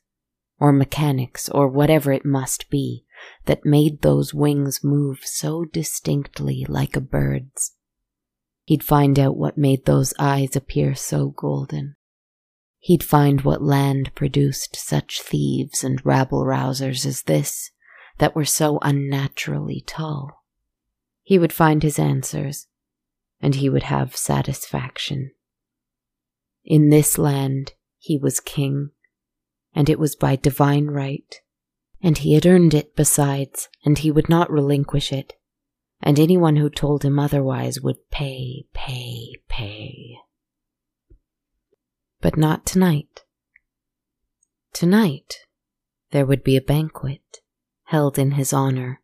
or 0.59 0.73
mechanics, 0.73 1.49
or 1.51 1.69
whatever 1.69 2.13
it 2.13 2.25
must 2.25 2.71
be, 2.71 3.05
that 3.45 3.67
made 3.67 4.01
those 4.01 4.33
wings 4.33 4.81
move 4.83 5.19
so 5.23 5.65
distinctly 5.67 6.65
like 6.67 6.97
a 6.97 7.01
bird's. 7.01 7.73
He'd 8.65 8.83
find 8.83 9.19
out 9.19 9.37
what 9.37 9.59
made 9.59 9.85
those 9.85 10.15
eyes 10.19 10.57
appear 10.57 10.95
so 10.95 11.29
golden. 11.29 11.97
He'd 12.87 13.03
find 13.03 13.41
what 13.41 13.65
land 13.65 14.15
produced 14.15 14.77
such 14.77 15.21
thieves 15.21 15.83
and 15.83 16.07
rabble 16.07 16.45
rousers 16.45 17.05
as 17.05 17.23
this, 17.23 17.73
that 18.19 18.37
were 18.37 18.45
so 18.45 18.79
unnaturally 18.81 19.83
tall. 19.85 20.45
He 21.25 21.37
would 21.37 21.53
find 21.53 21.83
his 21.83 21.99
answers, 21.99 22.69
and 23.41 23.57
he 23.57 23.69
would 23.69 23.83
have 23.83 24.15
satisfaction. 24.15 25.33
In 26.65 26.91
this 26.91 27.19
land, 27.19 27.73
he 27.99 28.17
was 28.17 28.39
king 28.39 28.93
and 29.75 29.91
it 29.91 29.99
was 29.99 30.15
by 30.15 30.37
divine 30.37 30.87
right. 30.87 31.41
And 32.01 32.19
he 32.19 32.35
had 32.35 32.47
earned 32.47 32.73
it 32.73 32.95
besides, 32.95 33.69
and 33.85 33.99
he 33.99 34.13
would 34.13 34.29
not 34.29 34.49
relinquish 34.49 35.13
it. 35.13 35.33
And 36.01 36.21
anyone 36.21 36.55
who 36.55 36.71
told 36.71 37.05
him 37.05 37.19
otherwise 37.19 37.81
would 37.81 38.09
pay, 38.13 38.67
pay, 38.73 39.35
pay. 39.49 40.19
But 42.27 42.37
not 42.37 42.67
tonight. 42.67 43.23
Tonight, 44.73 45.47
there 46.11 46.27
would 46.27 46.43
be 46.43 46.57
a 46.57 46.61
banquet 46.61 47.39
held 47.85 48.19
in 48.19 48.33
his 48.33 48.53
honor 48.53 49.01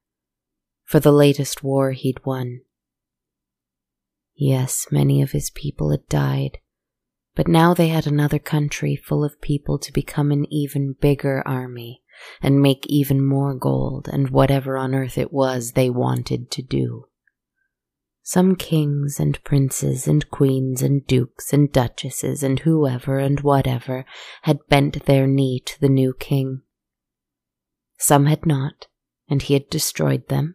for 0.83 0.99
the 0.99 1.13
latest 1.13 1.63
war 1.63 1.93
he'd 1.93 2.27
won. 2.27 2.63
Yes, 4.35 4.89
many 4.91 5.23
of 5.23 5.31
his 5.31 5.51
people 5.51 5.93
had 5.93 6.09
died, 6.09 6.59
but 7.37 7.47
now 7.47 7.75
they 7.75 7.87
had 7.87 8.09
another 8.09 8.41
country 8.41 8.97
full 8.97 9.23
of 9.23 9.41
people 9.41 9.79
to 9.79 9.93
become 9.93 10.33
an 10.33 10.53
even 10.53 10.97
bigger 11.01 11.45
army 11.47 12.03
and 12.43 12.61
make 12.61 12.85
even 12.89 13.25
more 13.25 13.55
gold 13.55 14.09
and 14.13 14.31
whatever 14.31 14.77
on 14.77 14.97
earth 14.97 15.17
it 15.17 15.33
was 15.33 15.75
they 15.75 15.89
wanted 15.89 16.51
to 16.51 16.61
do. 16.63 17.07
Some 18.23 18.57
kings 18.57 19.19
and 19.19 19.43
princes 19.43 20.07
and 20.07 20.31
queens 20.31 20.81
and 20.81 21.07
dukes 21.07 21.53
and 21.53 21.73
duchesses 21.73 22.43
and 22.43 22.61
whoever 22.61 23.19
and 23.19 23.41
whatever 23.41 24.05
had 24.43 24.67
bent 24.69 25.07
their 25.07 25.27
knee 25.27 25.61
to 25.67 25.81
the 25.81 25.89
new 25.89 26.15
king. 26.15 26.63
Some 27.99 28.27
had 28.27 28.47
not, 28.47 28.87
and 29.29 29.43
he 29.43 29.55
had 29.55 29.69
destroyed 29.69 30.29
them. 30.29 30.55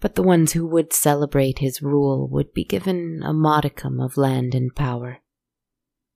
But 0.00 0.14
the 0.14 0.22
ones 0.22 0.52
who 0.52 0.66
would 0.66 0.92
celebrate 0.92 1.58
his 1.58 1.82
rule 1.82 2.26
would 2.28 2.52
be 2.52 2.64
given 2.64 3.22
a 3.22 3.32
modicum 3.32 4.00
of 4.00 4.16
land 4.16 4.54
and 4.54 4.74
power 4.74 5.22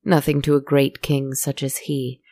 nothing 0.06 0.40
to 0.40 0.54
a 0.54 0.60
great 0.60 1.02
king 1.02 1.34
such 1.34 1.62
as 1.62 1.78
he, 1.78 2.22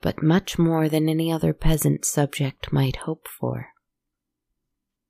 but 0.00 0.22
much 0.22 0.58
more 0.58 0.88
than 0.88 1.08
any 1.08 1.30
other 1.30 1.52
peasant 1.52 2.04
subject 2.04 2.72
might 2.72 2.96
hope 2.96 3.26
for. 3.26 3.70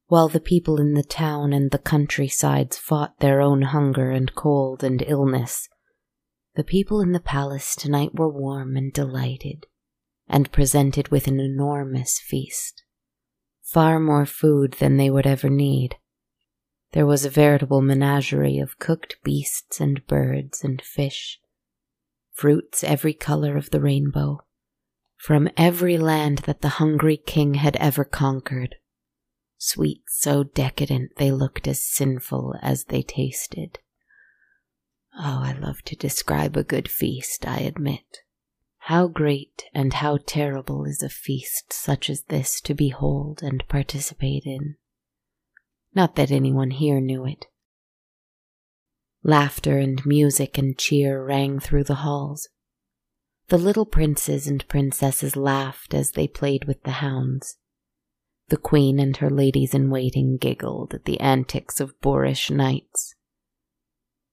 While 0.08 0.28
the 0.28 0.40
people 0.40 0.80
in 0.80 0.94
the 0.94 1.02
town 1.02 1.52
and 1.52 1.70
the 1.70 1.78
countrysides 1.78 2.78
fought 2.78 3.20
their 3.20 3.42
own 3.42 3.62
hunger 3.62 4.10
and 4.10 4.34
cold 4.34 4.82
and 4.82 5.02
illness, 5.06 5.68
the 6.56 6.64
people 6.64 7.00
in 7.00 7.12
the 7.12 7.20
palace 7.20 7.76
tonight 7.76 8.14
were 8.14 8.28
warm 8.28 8.74
and 8.76 8.90
delighted, 8.92 9.66
and 10.26 10.50
presented 10.50 11.08
with 11.08 11.26
an 11.26 11.38
enormous 11.38 12.18
feast. 12.18 12.82
Far 13.62 14.00
more 14.00 14.24
food 14.24 14.76
than 14.80 14.96
they 14.96 15.10
would 15.10 15.26
ever 15.26 15.50
need. 15.50 15.96
There 16.92 17.04
was 17.06 17.26
a 17.26 17.30
veritable 17.30 17.82
menagerie 17.82 18.58
of 18.58 18.78
cooked 18.78 19.16
beasts 19.22 19.78
and 19.78 20.06
birds 20.06 20.64
and 20.64 20.80
fish 20.80 21.38
fruits 22.32 22.84
every 22.84 23.12
color 23.12 23.56
of 23.56 23.70
the 23.70 23.80
rainbow, 23.80 24.38
from 25.16 25.50
every 25.56 25.98
land 25.98 26.38
that 26.38 26.60
the 26.60 26.78
hungry 26.78 27.16
king 27.16 27.54
had 27.54 27.76
ever 27.76 28.04
conquered. 28.04 28.76
Sweets 29.60 30.20
so 30.20 30.44
decadent 30.44 31.16
they 31.16 31.32
looked 31.32 31.66
as 31.66 31.84
sinful 31.84 32.54
as 32.62 32.84
they 32.84 33.02
tasted. 33.02 33.80
Oh, 35.14 35.40
I 35.42 35.52
love 35.52 35.82
to 35.82 35.96
describe 35.96 36.56
a 36.56 36.62
good 36.62 36.88
feast, 36.88 37.46
I 37.46 37.58
admit. 37.58 38.18
How 38.82 39.08
great 39.08 39.64
and 39.74 39.94
how 39.94 40.18
terrible 40.24 40.84
is 40.84 41.02
a 41.02 41.08
feast 41.08 41.72
such 41.72 42.08
as 42.08 42.22
this 42.22 42.60
to 42.62 42.72
behold 42.72 43.42
and 43.42 43.66
participate 43.68 44.44
in. 44.46 44.76
Not 45.92 46.14
that 46.14 46.30
anyone 46.30 46.70
here 46.70 47.00
knew 47.00 47.26
it. 47.26 47.46
Laughter 49.24 49.78
and 49.78 50.06
music 50.06 50.56
and 50.56 50.78
cheer 50.78 51.24
rang 51.24 51.58
through 51.58 51.84
the 51.84 51.96
halls. 51.96 52.48
The 53.48 53.58
little 53.58 53.86
princes 53.86 54.46
and 54.46 54.66
princesses 54.68 55.34
laughed 55.34 55.92
as 55.94 56.12
they 56.12 56.28
played 56.28 56.66
with 56.66 56.84
the 56.84 56.92
hounds. 56.92 57.56
The 58.48 58.56
queen 58.56 58.98
and 58.98 59.16
her 59.18 59.28
ladies 59.28 59.74
in 59.74 59.90
waiting 59.90 60.38
giggled 60.38 60.94
at 60.94 61.04
the 61.04 61.20
antics 61.20 61.80
of 61.80 62.00
boorish 62.00 62.50
knights. 62.50 63.14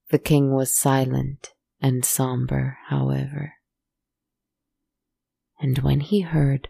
The 0.10 0.19
king 0.19 0.54
was 0.54 0.78
silent 0.78 1.54
and 1.82 2.06
somber, 2.06 2.78
however. 2.88 3.56
And 5.60 5.80
when 5.80 5.99
he 5.99 6.21
heard, 6.21 6.69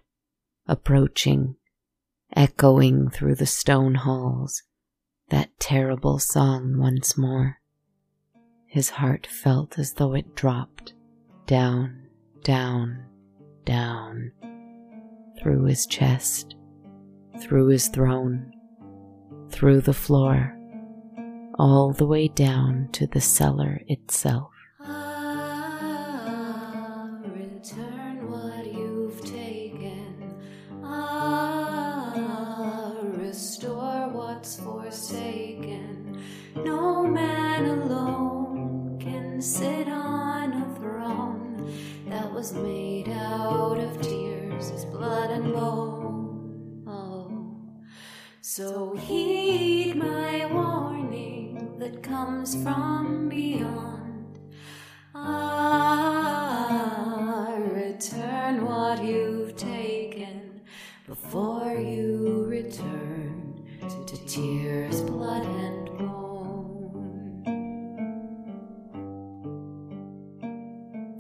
approaching, 0.68 1.58
echoing 2.36 3.10
through 3.10 3.36
the 3.36 3.46
stone 3.46 3.96
halls, 3.96 4.64
that 5.30 5.60
terrible 5.60 6.18
song 6.18 6.78
once 6.78 7.18
more, 7.18 7.60
his 8.66 8.90
heart 8.92 9.28
felt 9.28 9.78
as 9.78 9.94
though 9.94 10.14
it 10.14 10.36
dropped 10.36 10.94
down, 11.46 12.08
down, 12.44 13.06
down, 13.66 14.32
through 15.40 15.66
his 15.66 15.86
chest, 15.86 16.56
through 17.40 17.68
his 17.68 17.88
throne, 17.88 18.54
through 19.50 19.82
the 19.82 19.94
floor, 19.94 20.58
all 21.58 21.94
the 21.94 22.06
way 22.06 22.28
down 22.28 22.90
to 22.94 23.08
the 23.08 23.22
cellar 23.22 23.82
itself. 23.88 24.55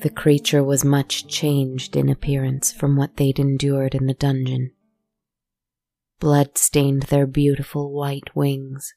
The 0.06 0.12
creature 0.12 0.64
was 0.64 0.86
much 0.86 1.28
changed 1.28 1.96
in 1.96 2.10
appearance 2.10 2.72
from 2.72 2.96
what 2.96 3.18
they'd 3.18 3.40
endured 3.40 3.96
in 3.96 4.06
the 4.06 4.14
dungeon. 4.14 4.70
Blood 6.20 6.60
stained 6.60 7.02
their 7.10 7.26
beautiful 7.26 7.92
white 7.92 8.36
wings. 8.36 8.94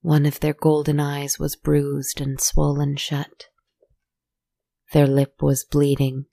One 0.00 0.26
of 0.26 0.40
their 0.40 0.54
golden 0.54 0.98
eyes 0.98 1.38
was 1.38 1.54
bruised 1.54 2.20
and 2.20 2.40
swollen 2.40 2.96
shut. 2.96 3.46
Their 4.92 5.06
lip 5.06 5.40
was 5.40 5.64
bleeding. 5.64 6.24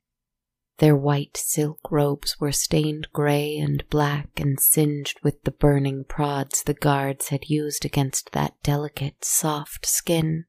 Their 0.79 0.95
white 0.95 1.37
silk 1.37 1.91
robes 1.91 2.39
were 2.39 2.51
stained 2.51 3.09
gray 3.13 3.55
and 3.55 3.87
black 3.91 4.39
and 4.39 4.59
singed 4.59 5.19
with 5.21 5.43
the 5.43 5.51
burning 5.51 6.05
prods 6.05 6.63
the 6.63 6.73
guards 6.73 7.27
had 7.29 7.51
used 7.51 7.85
against 7.85 8.31
that 8.31 8.55
delicate, 8.63 9.23
soft 9.23 9.85
skin. 9.85 10.45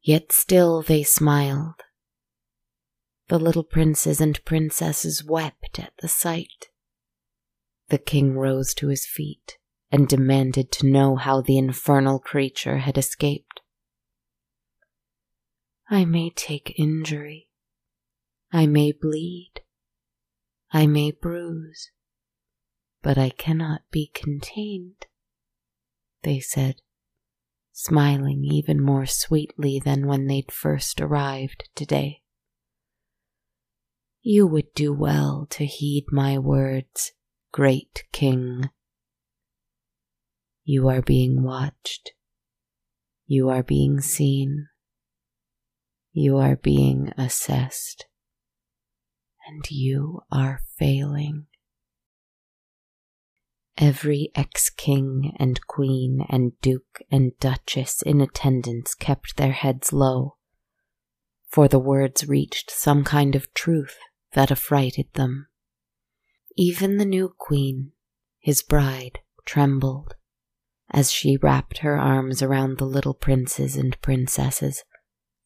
Yet 0.00 0.32
still 0.32 0.80
they 0.80 1.02
smiled. 1.02 1.82
The 3.28 3.38
little 3.38 3.64
princes 3.64 4.22
and 4.22 4.42
princesses 4.46 5.22
wept 5.22 5.78
at 5.78 5.92
the 6.00 6.08
sight. 6.08 6.70
The 7.88 7.98
king 7.98 8.34
rose 8.34 8.72
to 8.74 8.88
his 8.88 9.04
feet 9.04 9.58
and 9.90 10.08
demanded 10.08 10.72
to 10.72 10.86
know 10.86 11.16
how 11.16 11.42
the 11.42 11.58
infernal 11.58 12.20
creature 12.20 12.78
had 12.78 12.96
escaped. 12.96 13.60
I 15.90 16.04
may 16.04 16.30
take 16.30 16.78
injury. 16.78 17.48
I 18.50 18.66
may 18.66 18.92
bleed. 18.92 19.60
I 20.70 20.86
may 20.86 21.10
bruise. 21.10 21.90
But 23.02 23.16
I 23.18 23.30
cannot 23.30 23.82
be 23.90 24.10
contained, 24.12 25.06
they 26.22 26.40
said, 26.40 26.82
smiling 27.72 28.44
even 28.44 28.82
more 28.82 29.06
sweetly 29.06 29.80
than 29.82 30.06
when 30.06 30.26
they'd 30.26 30.50
first 30.50 31.00
arrived 31.00 31.68
today. 31.74 32.22
You 34.30 34.46
would 34.46 34.74
do 34.74 34.92
well 34.92 35.46
to 35.48 35.64
heed 35.64 36.12
my 36.12 36.36
words, 36.36 37.12
great 37.50 38.04
king. 38.12 38.68
You 40.64 40.86
are 40.90 41.00
being 41.00 41.42
watched. 41.42 42.12
You 43.24 43.48
are 43.48 43.62
being 43.62 44.02
seen. 44.02 44.66
You 46.12 46.36
are 46.36 46.56
being 46.56 47.10
assessed. 47.16 48.04
And 49.46 49.64
you 49.70 50.20
are 50.30 50.60
failing. 50.76 51.46
Every 53.78 54.30
ex 54.34 54.68
king 54.68 55.32
and 55.38 55.66
queen 55.66 56.26
and 56.28 56.52
duke 56.60 57.00
and 57.10 57.32
duchess 57.40 58.02
in 58.02 58.20
attendance 58.20 58.94
kept 58.94 59.38
their 59.38 59.52
heads 59.52 59.90
low, 59.90 60.36
for 61.48 61.66
the 61.66 61.78
words 61.78 62.28
reached 62.28 62.70
some 62.70 63.04
kind 63.04 63.34
of 63.34 63.54
truth 63.54 63.96
that 64.32 64.50
affrighted 64.50 65.12
them. 65.14 65.48
Even 66.56 66.96
the 66.96 67.04
new 67.04 67.32
queen, 67.38 67.92
his 68.40 68.62
bride, 68.62 69.20
trembled 69.44 70.14
as 70.90 71.10
she 71.10 71.36
wrapped 71.36 71.78
her 71.78 71.98
arms 71.98 72.42
around 72.42 72.78
the 72.78 72.86
little 72.86 73.14
princes 73.14 73.76
and 73.76 74.00
princesses, 74.00 74.84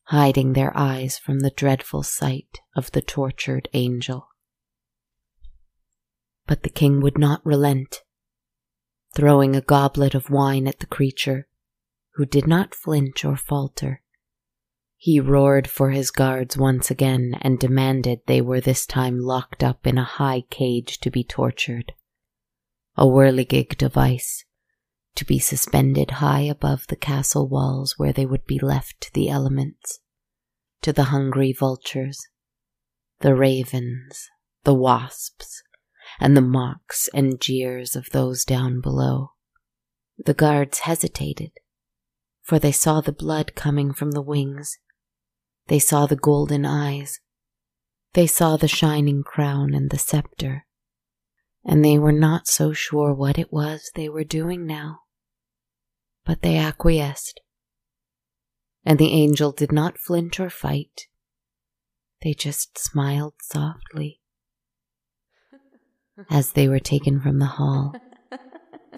hiding 0.04 0.52
their 0.52 0.76
eyes 0.76 1.18
from 1.18 1.40
the 1.40 1.50
dreadful 1.50 2.02
sight 2.02 2.60
of 2.76 2.92
the 2.92 3.02
tortured 3.02 3.68
angel. 3.72 4.28
But 6.46 6.62
the 6.62 6.70
king 6.70 7.00
would 7.00 7.18
not 7.18 7.44
relent, 7.44 8.02
throwing 9.14 9.56
a 9.56 9.60
goblet 9.60 10.14
of 10.14 10.30
wine 10.30 10.66
at 10.66 10.80
the 10.80 10.86
creature, 10.86 11.48
who 12.14 12.26
did 12.26 12.46
not 12.46 12.74
flinch 12.74 13.24
or 13.24 13.36
falter. 13.36 14.02
He 15.04 15.18
roared 15.18 15.66
for 15.66 15.90
his 15.90 16.12
guards 16.12 16.56
once 16.56 16.88
again 16.88 17.36
and 17.40 17.58
demanded 17.58 18.20
they 18.26 18.40
were 18.40 18.60
this 18.60 18.86
time 18.86 19.18
locked 19.18 19.64
up 19.64 19.84
in 19.84 19.98
a 19.98 20.04
high 20.04 20.42
cage 20.48 21.00
to 21.00 21.10
be 21.10 21.24
tortured. 21.24 21.92
A 22.96 23.04
whirligig 23.04 23.76
device 23.76 24.44
to 25.16 25.24
be 25.24 25.40
suspended 25.40 26.12
high 26.12 26.42
above 26.42 26.86
the 26.86 26.94
castle 26.94 27.48
walls 27.48 27.98
where 27.98 28.12
they 28.12 28.24
would 28.24 28.46
be 28.46 28.60
left 28.60 29.00
to 29.00 29.12
the 29.12 29.28
elements, 29.28 29.98
to 30.82 30.92
the 30.92 31.06
hungry 31.10 31.52
vultures, 31.52 32.28
the 33.22 33.34
ravens, 33.34 34.28
the 34.62 34.72
wasps, 34.72 35.64
and 36.20 36.36
the 36.36 36.40
mocks 36.40 37.08
and 37.12 37.40
jeers 37.40 37.96
of 37.96 38.10
those 38.10 38.44
down 38.44 38.80
below. 38.80 39.32
The 40.16 40.32
guards 40.32 40.78
hesitated, 40.78 41.50
for 42.40 42.60
they 42.60 42.70
saw 42.70 43.00
the 43.00 43.10
blood 43.10 43.56
coming 43.56 43.92
from 43.92 44.12
the 44.12 44.22
wings. 44.22 44.78
They 45.68 45.78
saw 45.78 46.06
the 46.06 46.16
golden 46.16 46.64
eyes. 46.64 47.20
They 48.14 48.26
saw 48.26 48.56
the 48.56 48.68
shining 48.68 49.22
crown 49.22 49.74
and 49.74 49.90
the 49.90 49.98
scepter. 49.98 50.66
And 51.64 51.84
they 51.84 51.98
were 51.98 52.12
not 52.12 52.46
so 52.46 52.72
sure 52.72 53.14
what 53.14 53.38
it 53.38 53.52
was 53.52 53.90
they 53.94 54.08
were 54.08 54.24
doing 54.24 54.66
now 54.66 55.02
but 56.24 56.42
they 56.42 56.56
acquiesced. 56.56 57.40
And 58.84 58.98
the 58.98 59.12
angel 59.12 59.52
did 59.52 59.72
not 59.72 59.98
flinch 59.98 60.40
or 60.40 60.50
fight. 60.50 61.06
They 62.22 62.34
just 62.34 62.78
smiled 62.78 63.34
softly. 63.42 64.20
As 66.30 66.52
they 66.52 66.68
were 66.68 66.80
taken 66.80 67.20
from 67.20 67.38
the 67.38 67.46
hall, 67.46 67.94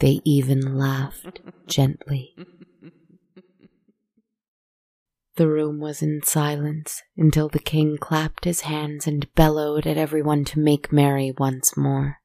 they 0.00 0.20
even 0.24 0.78
laughed 0.78 1.40
gently. 1.66 2.34
The 5.36 5.48
room 5.48 5.80
was 5.80 6.00
in 6.00 6.22
silence 6.22 7.02
until 7.16 7.48
the 7.48 7.58
king 7.58 7.98
clapped 8.00 8.44
his 8.44 8.60
hands 8.62 9.06
and 9.06 9.32
bellowed 9.34 9.84
at 9.86 9.96
everyone 9.96 10.44
to 10.46 10.60
make 10.60 10.92
merry 10.92 11.32
once 11.36 11.76
more. 11.76 12.20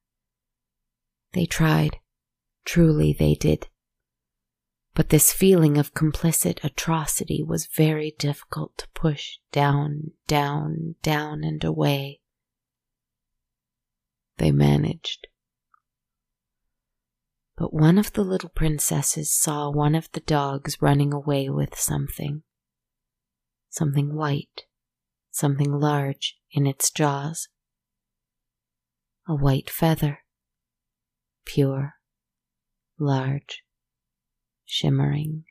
They 1.32 1.46
tried, 1.46 1.98
truly 2.64 3.12
they 3.12 3.34
did, 3.34 3.66
but 4.94 5.08
this 5.08 5.32
feeling 5.32 5.76
of 5.76 5.94
complicit 5.94 6.62
atrocity 6.62 7.42
was 7.42 7.66
very 7.66 8.14
difficult 8.18 8.78
to 8.78 8.88
push 8.94 9.38
down, 9.50 10.12
down, 10.26 10.94
down, 11.02 11.42
and 11.42 11.64
away. 11.64 12.20
They 14.36 14.52
managed. 14.52 15.26
But 17.56 17.74
one 17.74 17.98
of 17.98 18.12
the 18.12 18.24
little 18.24 18.50
princesses 18.50 19.32
saw 19.32 19.68
one 19.68 19.94
of 19.94 20.10
the 20.12 20.20
dogs 20.20 20.80
running 20.80 21.12
away 21.12 21.48
with 21.50 21.78
something. 21.78 22.42
Something 23.70 24.14
white, 24.14 24.64
something 25.30 25.72
large 25.72 26.36
in 26.50 26.66
its 26.66 26.90
jaws. 26.90 27.48
A 29.28 29.34
white 29.34 29.70
feather. 29.70 30.18
Pure, 31.44 31.94
large 32.98 33.62
shimmering. 34.70 35.44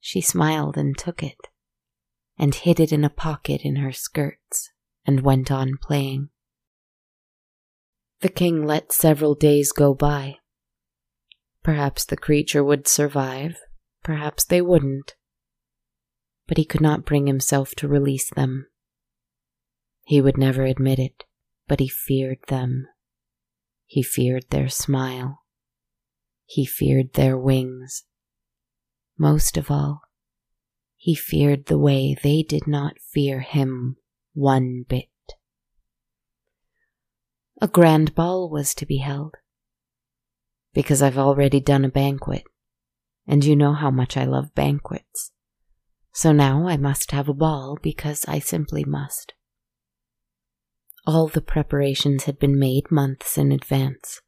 She 0.00 0.20
smiled 0.20 0.76
and 0.76 0.96
took 0.96 1.22
it, 1.22 1.48
and 2.38 2.54
hid 2.54 2.80
it 2.80 2.92
in 2.92 3.04
a 3.04 3.10
pocket 3.10 3.62
in 3.62 3.76
her 3.76 3.92
skirts, 3.92 4.70
and 5.04 5.20
went 5.20 5.50
on 5.50 5.76
playing. 5.80 6.30
The 8.20 8.28
king 8.28 8.64
let 8.64 8.92
several 8.92 9.34
days 9.34 9.70
go 9.70 9.94
by. 9.94 10.36
Perhaps 11.62 12.06
the 12.06 12.16
creature 12.16 12.64
would 12.64 12.88
survive, 12.88 13.56
perhaps 14.02 14.44
they 14.44 14.62
wouldn't. 14.62 15.14
But 16.48 16.56
he 16.56 16.64
could 16.64 16.80
not 16.80 17.04
bring 17.04 17.28
himself 17.28 17.74
to 17.76 17.86
release 17.86 18.30
them. 18.30 18.66
He 20.02 20.20
would 20.20 20.38
never 20.38 20.64
admit 20.64 20.98
it, 20.98 21.24
but 21.68 21.78
he 21.78 21.88
feared 21.88 22.38
them. 22.48 22.88
He 23.84 24.02
feared 24.02 24.46
their 24.50 24.68
smile. 24.68 25.42
He 26.46 26.64
feared 26.64 27.12
their 27.12 27.36
wings. 27.36 28.04
Most 29.18 29.56
of 29.56 29.70
all, 29.70 30.00
he 30.96 31.14
feared 31.14 31.66
the 31.66 31.78
way 31.78 32.16
they 32.22 32.42
did 32.42 32.66
not 32.66 32.98
fear 32.98 33.40
him 33.40 33.98
one 34.32 34.84
bit. 34.88 35.08
A 37.60 37.68
grand 37.68 38.14
ball 38.14 38.48
was 38.48 38.74
to 38.74 38.86
be 38.86 38.98
held. 38.98 39.34
Because 40.72 41.02
I've 41.02 41.18
already 41.18 41.60
done 41.60 41.84
a 41.84 41.88
banquet, 41.88 42.44
and 43.26 43.44
you 43.44 43.54
know 43.54 43.74
how 43.74 43.90
much 43.90 44.16
I 44.16 44.24
love 44.24 44.54
banquets. 44.54 45.32
So 46.12 46.32
now 46.32 46.66
I 46.66 46.76
must 46.76 47.12
have 47.12 47.28
a 47.28 47.34
ball 47.34 47.78
because 47.82 48.24
I 48.26 48.38
simply 48.38 48.84
must. 48.84 49.34
All 51.06 51.28
the 51.28 51.40
preparations 51.40 52.24
had 52.24 52.38
been 52.38 52.58
made 52.58 52.90
months 52.90 53.38
in 53.38 53.52
advance. 53.52 54.20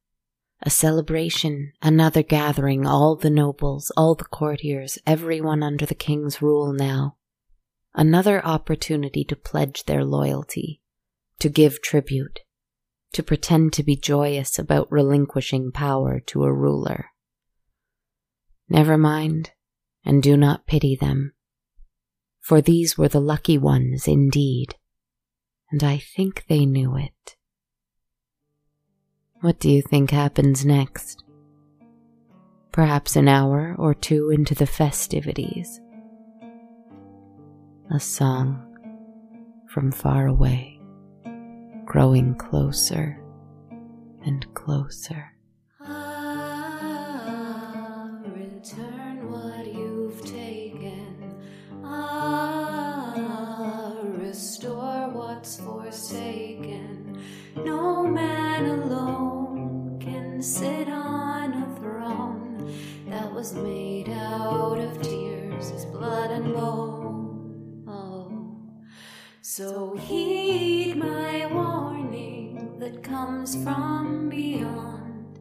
A 0.63 0.71
celebration, 0.71 1.73
another 1.83 2.23
gathering, 2.23 2.87
all 2.87 3.17
the 3.17 3.31
nobles, 3.31 3.91
all 3.97 4.15
the 4.15 4.25
courtiers, 4.25 4.99
everyone 5.07 5.63
under 5.63 5.87
the 5.87 5.95
king's 5.95 6.43
rule 6.43 6.73
now. 6.73 7.17
Another 7.95 8.45
opportunity 8.45 9.25
to 9.25 9.37
pledge 9.37 9.85
their 9.85 10.05
loyalty, 10.05 10.81
to 11.39 11.49
give 11.49 11.83
tribute, 11.83 12.41
to 13.13 13.23
pretend 13.23 13.73
to 13.73 13.83
be 13.83 13.97
joyous 13.97 14.59
about 14.59 14.93
relinquishing 14.93 15.73
power 15.73 16.21
to 16.21 16.45
a 16.45 16.53
ruler. 16.53 17.07
Never 18.69 18.97
mind, 18.97 19.51
and 20.05 20.23
do 20.23 20.37
not 20.37 20.67
pity 20.67 20.95
them, 20.95 21.33
for 22.41 22.61
these 22.61 22.99
were 22.99 23.09
the 23.09 23.21
lucky 23.21 23.59
ones 23.59 24.09
indeed, 24.09 24.75
and 25.71 25.85
I 25.85 25.99
think 25.99 26.45
they 26.49 26.67
knew 26.67 26.97
it. 26.97 27.37
What 29.41 29.59
do 29.59 29.71
you 29.71 29.83
think 29.83 30.11
happens 30.11 30.65
next? 30.65 31.25
Perhaps 32.73 33.17
an 33.17 33.29
hour 33.29 33.75
or 33.79 33.95
two 33.95 34.31
into 34.31 34.55
the 34.55 34.67
festivities. 34.67 35.81
A 37.93 37.99
song 37.99 38.67
from 39.69 39.91
far 39.93 40.27
away 40.27 40.81
growing 41.91 42.37
closer 42.37 43.21
and 44.25 44.47
closer. 44.55 45.30
Made 63.55 64.09
out 64.09 64.79
of 64.79 65.01
tears, 65.03 65.71
his 65.71 65.85
blood 65.85 66.31
and 66.31 66.53
bone. 66.55 67.85
Oh, 67.87 68.53
so 69.41 69.97
heed 69.97 70.97
my 70.97 71.47
warning 71.53 72.79
that 72.79 73.03
comes 73.03 73.55
from 73.63 74.29
beyond. 74.29 75.39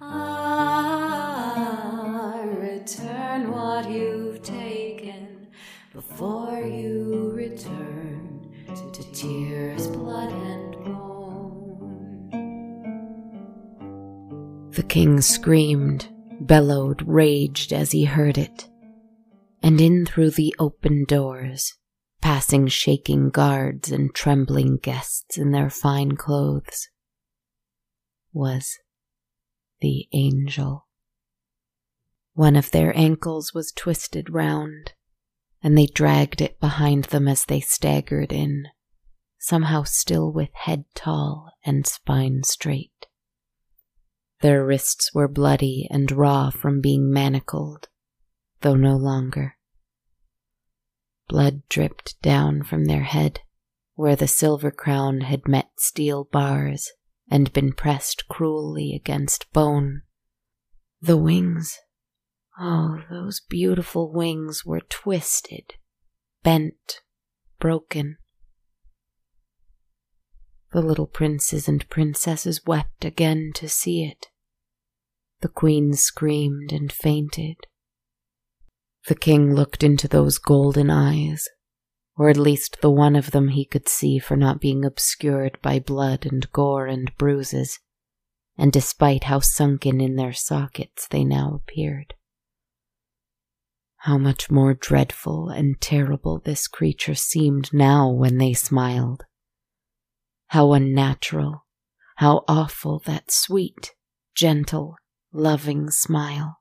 Ah, 0.00 0.86
return 2.44 3.50
what 3.50 3.90
you've 3.90 4.42
taken 4.42 5.48
before 5.92 6.60
you 6.60 7.32
return 7.34 8.26
to 8.96 9.12
tears, 9.12 9.88
blood, 9.88 10.30
and 10.32 10.72
bone. 10.84 12.30
The 14.70 14.82
king 14.82 15.20
screamed, 15.20 16.08
bellowed, 16.46 17.02
raged 17.06 17.72
as 17.72 17.92
he 17.92 18.04
heard 18.04 18.38
it. 18.38 18.68
And 19.62 19.80
in 19.80 20.06
through 20.06 20.30
the 20.30 20.54
open 20.58 21.04
doors, 21.04 21.74
passing 22.20 22.68
shaking 22.68 23.30
guards 23.30 23.90
and 23.90 24.14
trembling 24.14 24.78
guests 24.78 25.36
in 25.36 25.52
their 25.52 25.70
fine 25.70 26.16
clothes, 26.16 26.88
was 28.32 28.78
the 29.80 30.06
angel. 30.12 30.86
One 32.34 32.54
of 32.54 32.70
their 32.70 32.96
ankles 32.96 33.54
was 33.54 33.72
twisted 33.72 34.28
round, 34.28 34.92
and 35.62 35.76
they 35.76 35.86
dragged 35.86 36.40
it 36.40 36.60
behind 36.60 37.04
them 37.04 37.26
as 37.26 37.46
they 37.46 37.60
staggered 37.60 38.32
in, 38.32 38.66
somehow 39.38 39.84
still 39.84 40.30
with 40.30 40.50
head 40.52 40.84
tall 40.94 41.50
and 41.64 41.86
spine 41.86 42.42
straight. 42.42 43.05
Their 44.46 44.64
wrists 44.64 45.12
were 45.12 45.26
bloody 45.26 45.88
and 45.90 46.12
raw 46.12 46.50
from 46.50 46.80
being 46.80 47.12
manacled, 47.12 47.88
though 48.60 48.76
no 48.76 48.96
longer. 48.96 49.56
Blood 51.26 51.68
dripped 51.68 52.22
down 52.22 52.62
from 52.62 52.84
their 52.84 53.02
head, 53.02 53.40
where 53.96 54.14
the 54.14 54.28
silver 54.28 54.70
crown 54.70 55.22
had 55.22 55.48
met 55.48 55.70
steel 55.78 56.28
bars 56.30 56.92
and 57.28 57.52
been 57.52 57.72
pressed 57.72 58.28
cruelly 58.28 58.94
against 58.94 59.52
bone. 59.52 60.02
The 61.00 61.16
wings, 61.16 61.80
oh, 62.56 63.00
those 63.10 63.40
beautiful 63.40 64.12
wings 64.12 64.64
were 64.64 64.82
twisted, 64.88 65.74
bent, 66.44 67.00
broken. 67.58 68.18
The 70.70 70.82
little 70.82 71.08
princes 71.08 71.66
and 71.66 71.88
princesses 71.90 72.64
wept 72.64 73.04
again 73.04 73.50
to 73.56 73.68
see 73.68 74.04
it. 74.04 74.28
The 75.40 75.48
queen 75.48 75.92
screamed 75.94 76.72
and 76.72 76.90
fainted. 76.90 77.56
The 79.06 79.14
king 79.14 79.54
looked 79.54 79.82
into 79.82 80.08
those 80.08 80.38
golden 80.38 80.90
eyes, 80.90 81.46
or 82.16 82.28
at 82.30 82.36
least 82.36 82.80
the 82.80 82.90
one 82.90 83.14
of 83.14 83.30
them 83.30 83.48
he 83.48 83.64
could 83.64 83.88
see 83.88 84.18
for 84.18 84.36
not 84.36 84.60
being 84.60 84.84
obscured 84.84 85.58
by 85.62 85.78
blood 85.78 86.26
and 86.26 86.50
gore 86.52 86.86
and 86.86 87.16
bruises, 87.18 87.78
and 88.56 88.72
despite 88.72 89.24
how 89.24 89.40
sunken 89.40 90.00
in 90.00 90.16
their 90.16 90.32
sockets 90.32 91.06
they 91.08 91.22
now 91.22 91.60
appeared. 91.62 92.14
How 93.98 94.18
much 94.18 94.50
more 94.50 94.72
dreadful 94.72 95.50
and 95.50 95.80
terrible 95.80 96.38
this 96.38 96.66
creature 96.66 97.14
seemed 97.14 97.72
now 97.72 98.10
when 98.10 98.38
they 98.38 98.54
smiled. 98.54 99.24
How 100.48 100.72
unnatural, 100.72 101.66
how 102.16 102.44
awful 102.48 103.00
that 103.00 103.30
sweet, 103.30 103.94
gentle, 104.34 104.96
loving 105.36 105.90
smile. 105.90 106.58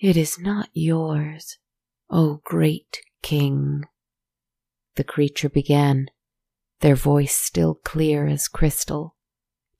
It 0.00 0.16
is 0.16 0.38
not 0.38 0.68
yours, 0.72 1.58
O 2.10 2.40
great 2.44 3.00
king, 3.22 3.84
the 4.96 5.04
creature 5.04 5.48
began, 5.48 6.08
their 6.80 6.96
voice 6.96 7.34
still 7.34 7.74
clear 7.74 8.26
as 8.26 8.48
crystal, 8.48 9.16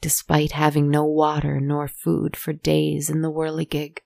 despite 0.00 0.52
having 0.52 0.88
no 0.88 1.04
water 1.04 1.60
nor 1.60 1.88
food 1.88 2.36
for 2.36 2.52
days 2.52 3.10
in 3.10 3.22
the 3.22 3.30
whirligig. 3.30 3.98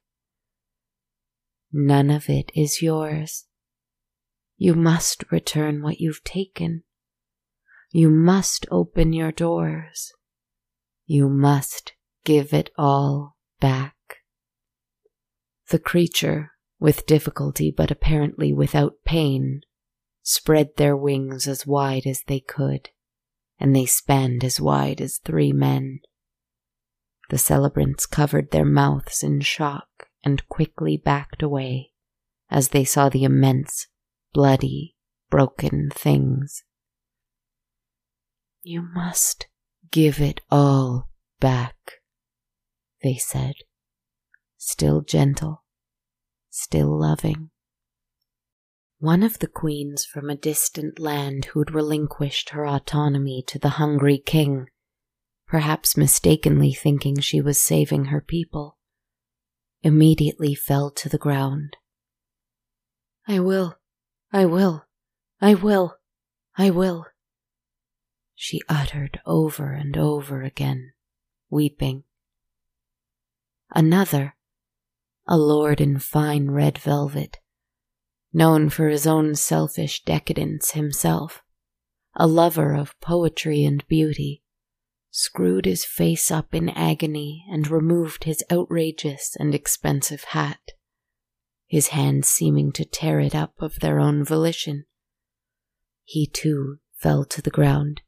None 1.73 2.11
of 2.11 2.29
it 2.29 2.51
is 2.55 2.83
yours. 2.83 3.47
You 4.57 4.75
must 4.75 5.31
return 5.31 5.83
what 5.83 6.01
you've 6.01 6.25
taken. 6.25 6.83
You 7.93 8.11
must 8.11 8.67
open 8.71 9.13
your 9.13 9.33
doors. 9.33 10.13
You 11.07 11.29
must 11.29 11.93
give 12.29 12.53
it 12.53 12.69
all 12.77 13.39
back. 13.59 13.95
The 15.71 15.79
creature, 15.79 16.51
with 16.79 17.07
difficulty 17.07 17.73
but 17.75 17.91
apparently 17.91 18.53
without 18.53 18.97
pain, 19.07 19.63
spread 20.23 20.77
their 20.77 20.95
wings 20.95 21.49
as 21.49 21.67
wide 21.67 22.07
as 22.07 22.25
they 22.27 22.41
could, 22.41 22.91
and 23.59 23.75
they 23.75 23.87
spanned 23.87 24.45
as 24.45 24.61
wide 24.61 25.01
as 25.01 25.17
three 25.17 25.55
men. 25.55 26.01
The 27.31 27.39
celebrants 27.39 28.05
covered 28.05 28.51
their 28.51 28.67
mouths 28.67 29.23
in 29.23 29.41
shock 29.41 29.89
and 30.23 30.47
quickly 30.51 30.99
backed 30.99 31.43
away 31.43 31.93
as 32.51 32.69
they 32.69 32.85
saw 32.85 33.09
the 33.09 33.25
immense, 33.25 33.87
bloody, 34.35 34.97
broken 35.31 35.89
things. 35.95 36.63
You 38.63 38.83
must 38.83 39.47
give 39.91 40.21
it 40.21 40.43
all 40.51 41.09
back, 41.41 41.98
they 43.03 43.17
said, 43.17 43.55
still 44.57 45.01
gentle, 45.01 45.65
still 46.51 46.99
loving. 46.99 47.51
One 48.99 49.23
of 49.23 49.39
the 49.39 49.47
queens 49.47 50.05
from 50.05 50.29
a 50.29 50.37
distant 50.37 50.99
land 50.99 51.47
who'd 51.47 51.71
relinquished 51.71 52.51
her 52.51 52.67
autonomy 52.67 53.45
to 53.47 53.59
the 53.59 53.71
hungry 53.71 54.19
king, 54.19 54.67
perhaps 55.47 55.97
mistakenly 55.97 56.73
thinking 56.73 57.21
she 57.21 57.41
was 57.41 57.63
saving 57.63 58.07
her 58.07 58.21
people, 58.21 58.77
immediately 59.83 60.55
fell 60.55 60.91
to 60.91 61.09
the 61.09 61.19
ground. 61.19 61.77
I 63.29 63.39
will, 63.39 63.79
I 64.33 64.47
will, 64.47 64.87
I 65.41 65.55
will, 65.55 65.97
I 66.57 66.71
will, 66.71 67.07
she 68.41 68.61
uttered 68.69 69.21
over 69.27 69.73
and 69.73 69.97
over 69.97 70.43
again, 70.43 70.93
weeping. 71.51 72.05
Another, 73.75 74.35
a 75.27 75.37
lord 75.37 75.81
in 75.81 75.99
fine 75.99 76.51
red 76.51 76.79
velvet, 76.79 77.39
known 78.33 78.71
for 78.71 78.89
his 78.89 79.07
own 79.07 79.35
selfish 79.35 80.03
decadence 80.05 80.73
himself, 80.73 81.43
a 82.15 82.27
lover 82.27 82.75
of 82.75 82.99
poetry 83.01 83.65
and 83.65 83.87
beauty, 83.87 84.43
screwed 85.11 85.65
his 85.67 85.85
face 85.85 86.31
up 86.31 86.55
in 86.55 86.69
agony 86.71 87.45
and 87.51 87.69
removed 87.69 88.25
his 88.25 88.43
outrageous 88.51 89.37
and 89.39 89.55
expensive 89.55 90.25
hat. 90.25 90.73
his 91.69 91.89
hands 91.89 92.27
seeming 92.27 92.73
to 92.73 92.85
tear 92.85 93.21
it 93.21 93.35
up 93.35 93.53
of 93.61 93.81
their 93.81 94.01
own 94.01 94.25
volition. 94.25 94.87
He 96.05 96.27
too 96.27 96.79
fell 96.95 97.25
to 97.27 97.43
the 97.43 97.51
ground. 97.51 98.01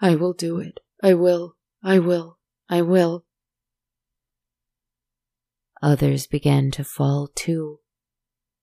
I 0.00 0.14
will 0.14 0.32
do 0.32 0.58
it. 0.58 0.80
I 1.02 1.12
will. 1.14 1.56
I 1.82 1.98
will. 1.98 2.38
I 2.68 2.80
will. 2.80 3.26
Others 5.82 6.26
began 6.26 6.70
to 6.72 6.84
fall 6.84 7.30
too, 7.34 7.78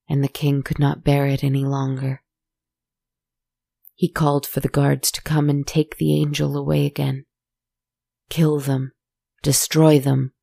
and 0.07 0.23
the 0.23 0.27
king 0.27 0.61
could 0.61 0.79
not 0.79 1.03
bear 1.03 1.25
it 1.25 1.43
any 1.43 1.65
longer. 1.65 2.21
He 3.95 4.07
called 4.07 4.45
for 4.45 4.59
the 4.59 4.69
guards 4.69 5.11
to 5.11 5.23
come 5.23 5.49
and 5.49 5.65
take 5.65 5.97
the 5.97 6.13
angel 6.13 6.55
away 6.55 6.85
again. 6.85 7.25
Kill 8.29 8.59
them, 8.59 8.91
destroy 9.41 9.99
them, 9.99 10.33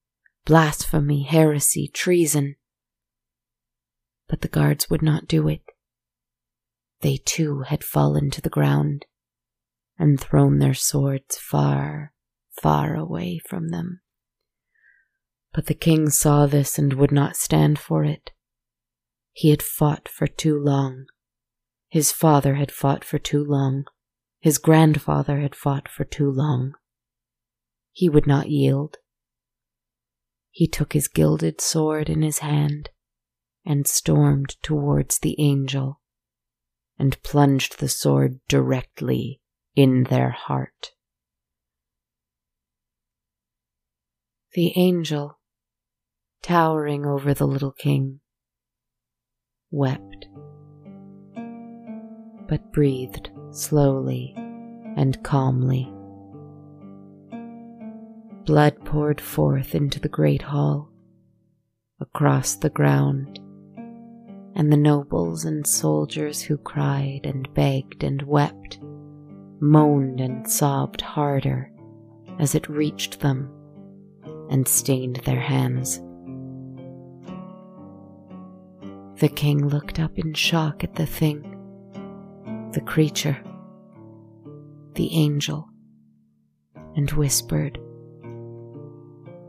blasphemy, 0.45 1.23
heresy, 1.23 1.87
treason. 1.87 2.57
But 4.29 4.41
the 4.41 4.49
guards 4.49 4.91
would 4.91 5.03
not 5.03 5.29
do 5.29 5.47
it. 5.49 5.63
They 7.03 7.19
too 7.19 7.61
had 7.61 7.85
fallen 7.85 8.31
to 8.33 8.41
the 8.41 8.51
ground 8.51 9.07
and 9.97 10.19
thrown 10.19 10.59
their 10.59 10.75
swords 10.75 11.37
far, 11.39 12.13
far 12.51 12.97
away 12.97 13.39
from 13.39 13.69
them. 13.69 14.01
But 15.55 15.67
the 15.67 15.75
king 15.75 16.11
saw 16.11 16.47
this 16.47 16.79
and 16.79 16.95
would 16.95 17.13
not 17.13 17.37
stand 17.37 17.79
for 17.79 18.05
it. 18.05 18.33
He 19.33 19.51
had 19.51 19.63
fought 19.63 20.09
for 20.09 20.27
too 20.27 20.59
long. 20.59 21.07
His 21.89 22.11
father 22.11 22.57
had 22.57 22.73
fought 22.73 23.05
for 23.05 23.21
too 23.21 23.45
long. 23.45 23.85
His 24.41 24.59
grandfather 24.59 25.41
had 25.41 25.55
fought 25.55 25.89
for 25.89 26.05
too 26.05 26.29
long. 26.29 26.75
He 27.93 28.09
would 28.09 28.27
not 28.27 28.51
yield. 28.51 28.97
He 30.51 30.67
took 30.67 30.93
his 30.93 31.07
gilded 31.07 31.61
sword 31.61 32.11
in 32.11 32.23
his 32.23 32.41
hand 32.41 32.91
and 33.65 33.87
stormed 33.87 34.57
towards 34.61 35.21
the 35.21 35.37
angel 35.39 36.01
and 36.99 37.23
plunged 37.23 37.79
the 37.79 37.89
sword 37.89 38.41
directly 38.49 39.41
in 39.77 40.05
their 40.05 40.31
heart. 40.31 40.93
The 44.53 44.73
angel, 44.77 45.39
towering 46.45 47.07
over 47.07 47.33
the 47.33 47.47
little 47.47 47.73
king, 47.73 48.21
wept, 49.71 50.29
but 52.47 52.71
breathed 52.71 53.31
slowly 53.51 54.35
and 54.95 55.23
calmly. 55.23 55.91
Blood 58.45 58.85
poured 58.85 59.23
forth 59.23 59.75
into 59.75 59.99
the 59.99 60.09
great 60.11 60.43
hall, 60.43 60.93
across 61.99 62.57
the 62.57 62.69
ground, 62.69 63.41
and 64.55 64.71
the 64.71 64.77
nobles 64.77 65.47
and 65.47 65.67
soldiers 65.67 66.43
who 66.43 66.59
cried 66.59 67.23
and 67.25 67.49
begged 67.55 68.05
and 68.05 68.21
wept 68.21 68.79
moaned 69.61 70.21
and 70.21 70.47
sobbed 70.47 71.01
harder 71.01 71.73
as 72.39 72.55
it 72.55 72.69
reached 72.69 73.21
them 73.21 73.51
and 74.51 74.69
stained 74.69 75.17
their 75.25 75.41
hands. 75.41 76.03
The 79.17 79.29
king 79.29 79.69
looked 79.69 80.01
up 80.01 80.19
in 80.19 80.35
shock 80.35 80.83
at 80.83 80.97
the 80.97 81.07
thing, 81.07 81.43
the 82.73 82.81
creature, 82.81 83.39
the 84.95 85.15
angel, 85.15 85.69
and 86.97 87.09
whispered, 87.13 87.79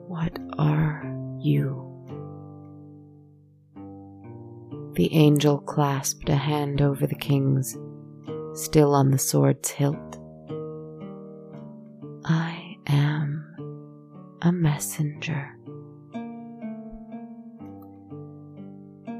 What 0.07 0.37
are 0.59 1.03
you? 1.39 1.81
The 4.93 5.13
angel 5.13 5.57
clasped 5.57 6.29
a 6.29 6.35
hand 6.35 6.81
over 6.81 7.07
the 7.07 7.15
king's 7.15 7.75
still 8.53 8.93
on 8.93 9.11
the 9.11 9.17
sword's 9.17 9.71
hilt. 9.71 10.19
I 12.23 12.77
am 12.87 14.37
a 14.41 14.51
messenger. 14.51 15.57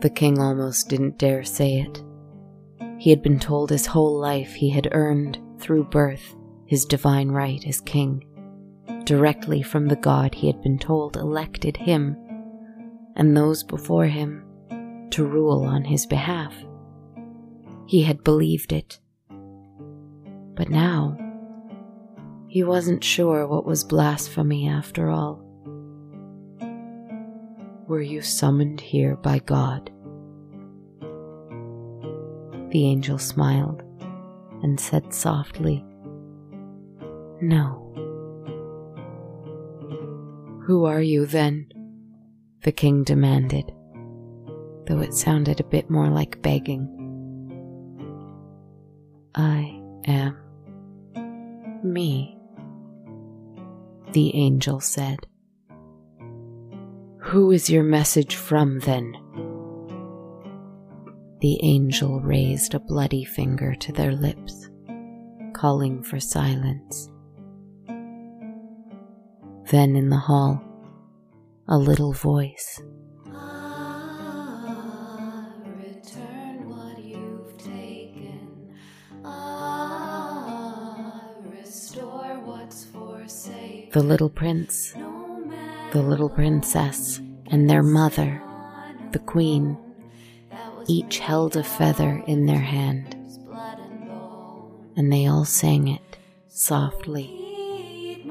The 0.05 0.11
king 0.11 0.39
almost 0.39 0.87
didn't 0.87 1.17
dare 1.17 1.43
say 1.43 1.79
it. 1.79 2.03
He 2.99 3.09
had 3.09 3.23
been 3.23 3.39
told 3.39 3.71
his 3.71 3.87
whole 3.87 4.19
life 4.19 4.53
he 4.53 4.69
had 4.69 4.89
earned, 4.91 5.39
through 5.57 5.85
birth, 5.85 6.35
his 6.67 6.85
divine 6.85 7.29
right 7.31 7.65
as 7.65 7.81
king, 7.81 8.23
directly 9.05 9.63
from 9.63 9.87
the 9.87 9.95
God 9.95 10.35
he 10.35 10.45
had 10.45 10.61
been 10.61 10.77
told 10.77 11.17
elected 11.17 11.75
him 11.75 12.15
and 13.15 13.35
those 13.35 13.63
before 13.63 14.05
him 14.05 14.45
to 15.09 15.25
rule 15.25 15.63
on 15.63 15.83
his 15.83 16.05
behalf. 16.05 16.53
He 17.87 18.03
had 18.03 18.23
believed 18.23 18.73
it 18.73 18.99
but 20.55 20.69
now, 20.69 21.17
he 22.47 22.63
wasn't 22.63 23.03
sure 23.03 23.47
what 23.47 23.65
was 23.65 23.83
blasphemy 23.83 24.69
after 24.69 25.09
all. 25.09 25.41
Were 27.87 28.03
you 28.03 28.21
summoned 28.21 28.81
here 28.81 29.15
by 29.15 29.39
God? 29.39 29.91
The 32.69 32.85
angel 32.85 33.17
smiled 33.17 33.83
and 34.63 34.79
said 34.79 35.13
softly, 35.13 35.85
No. 37.41 37.81
Who 40.65 40.85
are 40.85 41.01
you 41.01 41.25
then? 41.25 41.67
The 42.63 42.71
king 42.71 43.03
demanded, 43.03 43.71
though 44.87 44.99
it 44.99 45.13
sounded 45.13 45.59
a 45.59 45.63
bit 45.65 45.89
more 45.89 46.09
like 46.09 46.41
begging. 46.41 46.91
I 49.35 49.79
am 50.07 50.37
me, 51.83 52.37
the 54.13 54.35
angel 54.35 54.79
said. 54.79 55.27
Who 57.19 57.51
is 57.51 57.69
your 57.69 57.83
message 57.83 58.35
from 58.35 58.79
then? 58.79 59.15
The 61.41 61.59
angel 61.63 62.21
raised 62.21 62.73
a 62.73 62.79
bloody 62.79 63.23
finger 63.23 63.75
to 63.75 63.91
their 63.91 64.13
lips, 64.13 64.69
calling 65.53 66.01
for 66.01 66.19
silence. 66.19 67.09
Then 69.69 69.95
in 69.95 70.09
the 70.09 70.17
hall, 70.17 70.61
a 71.67 71.77
little 71.77 72.13
voice 72.13 72.81
the 83.95 84.03
little 84.03 84.29
prince, 84.29 84.91
the 85.93 86.01
little 86.01 86.27
princess, 86.29 87.21
and 87.47 87.69
their 87.69 87.81
mother, 87.81 88.43
the 89.11 89.19
queen, 89.19 89.77
each 90.87 91.19
held 91.19 91.55
a 91.55 91.63
feather 91.63 92.23
in 92.27 92.45
their 92.45 92.59
hand, 92.59 93.15
and 94.95 95.11
they 95.11 95.27
all 95.27 95.45
sang 95.45 95.87
it 95.87 96.17
softly, 96.47 98.23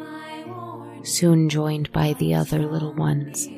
soon 1.02 1.48
joined 1.48 1.92
by 1.92 2.14
the 2.14 2.34
other 2.34 2.66
little 2.66 2.94
ones 2.94 3.48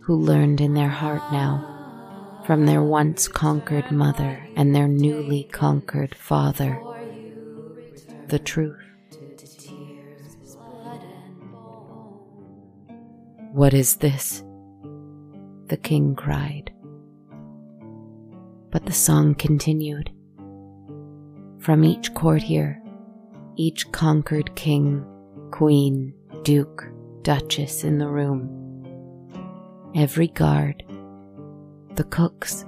who 0.00 0.14
learned 0.14 0.60
in 0.60 0.74
their 0.74 0.88
heart 0.88 1.22
now 1.32 2.42
from 2.46 2.66
their 2.66 2.82
once 2.82 3.26
conquered 3.26 3.90
mother 3.90 4.46
and 4.56 4.74
their 4.74 4.88
newly 4.88 5.44
conquered 5.44 6.14
father 6.14 6.80
the 8.28 8.38
truth. 8.38 8.76
What 13.52 13.72
is 13.72 13.96
this? 13.96 14.42
The 15.68 15.76
king 15.76 16.16
cried. 16.16 16.73
But 18.74 18.86
the 18.86 18.92
song 18.92 19.36
continued. 19.36 20.10
From 21.60 21.84
each 21.84 22.12
courtier, 22.12 22.82
each 23.54 23.92
conquered 23.92 24.52
king, 24.56 25.06
queen, 25.52 26.12
duke, 26.42 26.84
duchess 27.22 27.84
in 27.84 27.98
the 27.98 28.08
room, 28.08 28.50
every 29.94 30.26
guard, 30.26 30.82
the 31.94 32.02
cooks, 32.02 32.64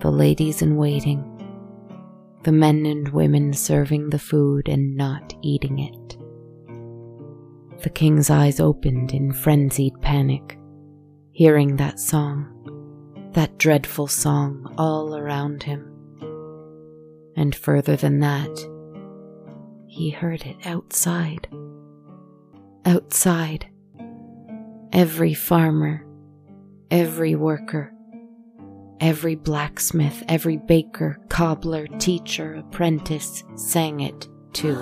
the 0.00 0.10
ladies 0.10 0.62
in 0.62 0.76
waiting, 0.76 1.22
the 2.44 2.52
men 2.52 2.86
and 2.86 3.06
women 3.10 3.52
serving 3.52 4.08
the 4.08 4.18
food 4.18 4.66
and 4.66 4.96
not 4.96 5.34
eating 5.42 5.78
it. 5.78 6.16
The 7.82 7.90
king's 7.90 8.30
eyes 8.30 8.60
opened 8.60 9.12
in 9.12 9.34
frenzied 9.34 10.00
panic, 10.00 10.58
hearing 11.32 11.76
that 11.76 12.00
song, 12.00 12.61
that 13.32 13.58
dreadful 13.58 14.06
song 14.06 14.74
all 14.78 15.16
around 15.16 15.62
him. 15.62 15.88
And 17.36 17.54
further 17.54 17.96
than 17.96 18.20
that, 18.20 18.68
he 19.86 20.10
heard 20.10 20.42
it 20.42 20.56
outside. 20.66 21.48
Outside, 22.84 23.66
every 24.92 25.34
farmer, 25.34 26.06
every 26.90 27.34
worker, 27.34 27.92
Every 29.02 29.34
blacksmith, 29.34 30.22
every 30.28 30.58
baker, 30.58 31.18
cobbler, 31.28 31.88
teacher, 31.98 32.54
apprentice 32.54 33.42
sang 33.56 33.98
it 33.98 34.28
too. 34.52 34.78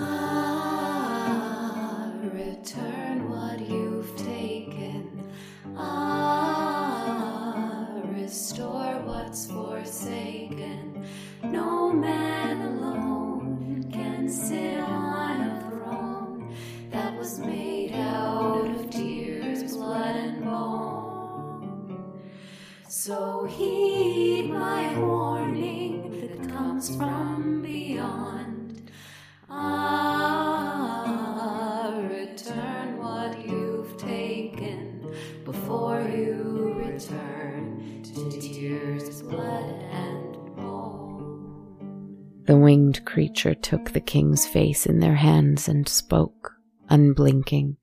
Took 43.62 43.90
the 43.90 44.00
king's 44.00 44.46
face 44.46 44.86
in 44.86 45.00
their 45.00 45.16
hands 45.16 45.68
and 45.68 45.88
spoke, 45.88 46.52
unblinking. 46.88 47.76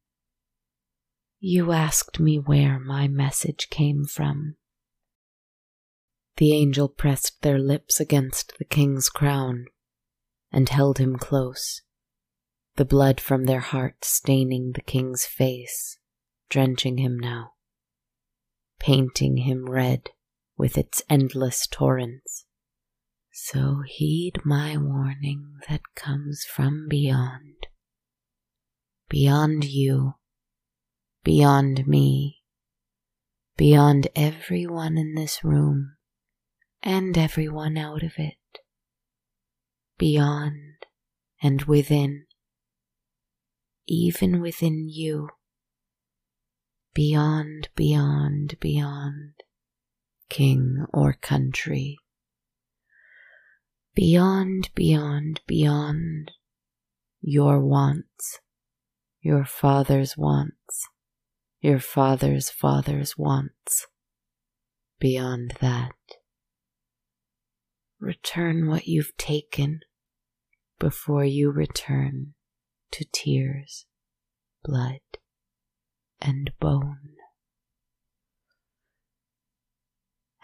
You 1.39 1.71
asked 1.71 2.19
me 2.19 2.37
where 2.37 2.79
my 2.79 3.07
message 3.07 3.69
came 3.69 4.05
from. 4.05 4.55
The 6.37 6.53
angel 6.53 6.87
pressed 6.87 7.41
their 7.41 7.59
lips 7.59 7.99
against 7.99 8.57
the 8.57 8.65
king's 8.65 9.09
crown 9.09 9.65
and 10.51 10.69
held 10.69 10.97
him 10.97 11.17
close, 11.17 11.81
the 12.75 12.85
blood 12.85 13.19
from 13.19 13.45
their 13.45 13.59
hearts 13.59 14.07
staining 14.07 14.73
the 14.73 14.81
king's 14.81 15.25
face, 15.25 15.97
drenching 16.49 16.97
him 16.97 17.17
now, 17.19 17.53
painting 18.79 19.37
him 19.37 19.69
red 19.69 20.11
with 20.57 20.77
its 20.77 21.01
endless 21.09 21.67
torrents. 21.67 22.46
So 23.49 23.81
heed 23.85 24.41
my 24.43 24.75
warning 24.75 25.61
that 25.69 25.79
comes 25.95 26.43
from 26.43 26.89
beyond. 26.89 27.67
Beyond 29.07 29.63
you, 29.63 30.15
beyond 31.23 31.87
me, 31.87 32.43
beyond 33.55 34.09
everyone 34.17 34.97
in 34.97 35.15
this 35.15 35.45
room 35.45 35.95
and 36.83 37.17
everyone 37.17 37.77
out 37.77 38.03
of 38.03 38.15
it, 38.17 38.59
beyond 39.97 40.85
and 41.41 41.61
within, 41.61 42.25
even 43.87 44.41
within 44.41 44.89
you, 44.89 45.29
beyond, 46.93 47.69
beyond, 47.77 48.57
beyond, 48.59 49.35
king 50.27 50.85
or 50.91 51.13
country, 51.13 51.97
beyond, 53.97 54.69
beyond, 54.75 55.41
beyond 55.47 56.29
your 57.19 57.59
wants, 57.59 58.39
your 59.21 59.43
father's 59.43 60.15
wants, 60.15 60.87
your 61.61 61.79
father's 61.79 62.51
father's 62.51 63.17
wants, 63.17 63.87
beyond 64.99 65.55
that. 65.61 65.95
Return 67.99 68.67
what 68.67 68.87
you've 68.87 69.17
taken 69.17 69.79
before 70.77 71.25
you 71.25 71.49
return 71.49 72.35
to 72.91 73.03
tears, 73.11 73.87
blood, 74.63 74.99
and 76.21 76.51
bone. 76.59 77.15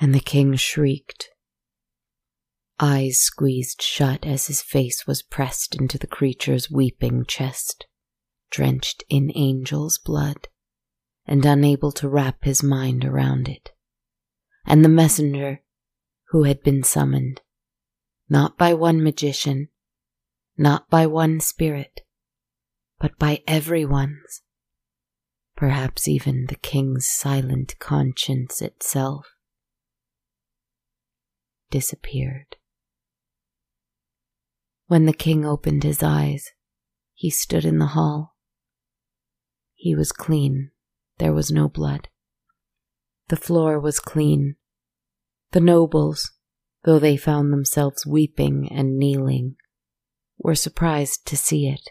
And 0.02 0.12
the 0.12 0.20
king 0.20 0.56
shrieked, 0.56 1.30
eyes 2.84 3.18
squeezed 3.18 3.82
shut 3.82 4.26
as 4.26 4.48
his 4.48 4.62
face 4.62 5.08
was 5.08 5.22
pressed 5.22 5.74
into 5.74 5.98
the 5.98 6.06
creature's 6.06 6.70
weeping 6.70 7.24
chest, 7.26 7.86
drenched 8.52 9.06
in 9.08 9.32
angel's 9.32 9.98
blood, 9.98 10.50
and 11.26 11.46
unable 11.46 11.94
to 11.94 12.10
wrap 12.10 12.44
his 12.44 12.62
mind 12.62 13.06
around 13.06 13.48
it. 13.48 13.72
And 14.66 14.84
the 14.84 14.90
messenger 14.90 15.62
who 16.32 16.44
had 16.44 16.62
been 16.62 16.84
summoned, 16.84 17.40
not 18.28 18.58
by 18.58 18.74
one 18.74 19.02
magician, 19.02 19.70
not 20.58 20.90
by 20.90 21.06
one 21.06 21.40
spirit, 21.40 22.02
but 23.00 23.18
by 23.18 23.44
everyone's, 23.48 24.42
perhaps 25.56 26.06
even 26.06 26.48
the 26.48 26.56
king's 26.56 27.08
silent 27.08 27.80
conscience 27.80 28.62
itself, 28.62 29.28
disappeared. 31.72 32.58
When 34.88 35.06
the 35.06 35.14
king 35.14 35.46
opened 35.46 35.84
his 35.84 36.04
eyes, 36.04 36.52
he 37.14 37.30
stood 37.30 37.66
in 37.66 37.80
the 37.80 37.88
hall. 37.88 38.36
He 39.74 39.96
was 39.96 40.12
clean, 40.12 40.72
there 41.18 41.34
was 41.34 41.52
no 41.52 41.70
blood. 41.70 42.10
The 43.30 43.38
floor 43.38 43.80
was 43.80 44.00
clean. 44.00 44.56
The 45.52 45.62
nobles, 45.62 46.32
though 46.84 47.00
they 47.00 47.18
found 47.18 47.52
themselves 47.52 48.06
weeping 48.06 48.70
and 48.72 48.98
kneeling, 48.98 49.56
were 50.38 50.56
surprised 50.56 51.26
to 51.28 51.38
see 51.38 51.68
it. 51.68 51.90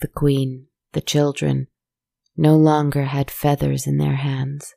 The 0.00 0.08
queen, 0.08 0.68
the 0.92 1.00
children, 1.00 1.66
no 2.36 2.56
longer 2.56 3.04
had 3.04 3.30
feathers 3.30 3.86
in 3.86 3.96
their 3.96 4.16
hands. 4.16 4.74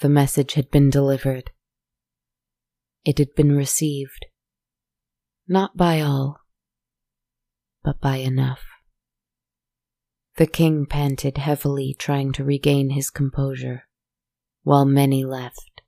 The 0.00 0.08
message 0.08 0.54
had 0.54 0.70
been 0.70 0.90
delivered. 0.90 1.50
It 3.04 3.18
had 3.18 3.34
been 3.34 3.56
received, 3.56 4.26
not 5.50 5.76
by 5.76 6.00
all, 6.00 6.38
but 7.82 8.00
by 8.00 8.18
enough. 8.18 8.62
The 10.36 10.46
king 10.46 10.86
panted 10.86 11.38
heavily, 11.38 11.92
trying 11.98 12.30
to 12.34 12.44
regain 12.44 12.90
his 12.90 13.10
composure, 13.10 13.88
while 14.62 14.84
many 14.84 15.24
left. 15.24 15.82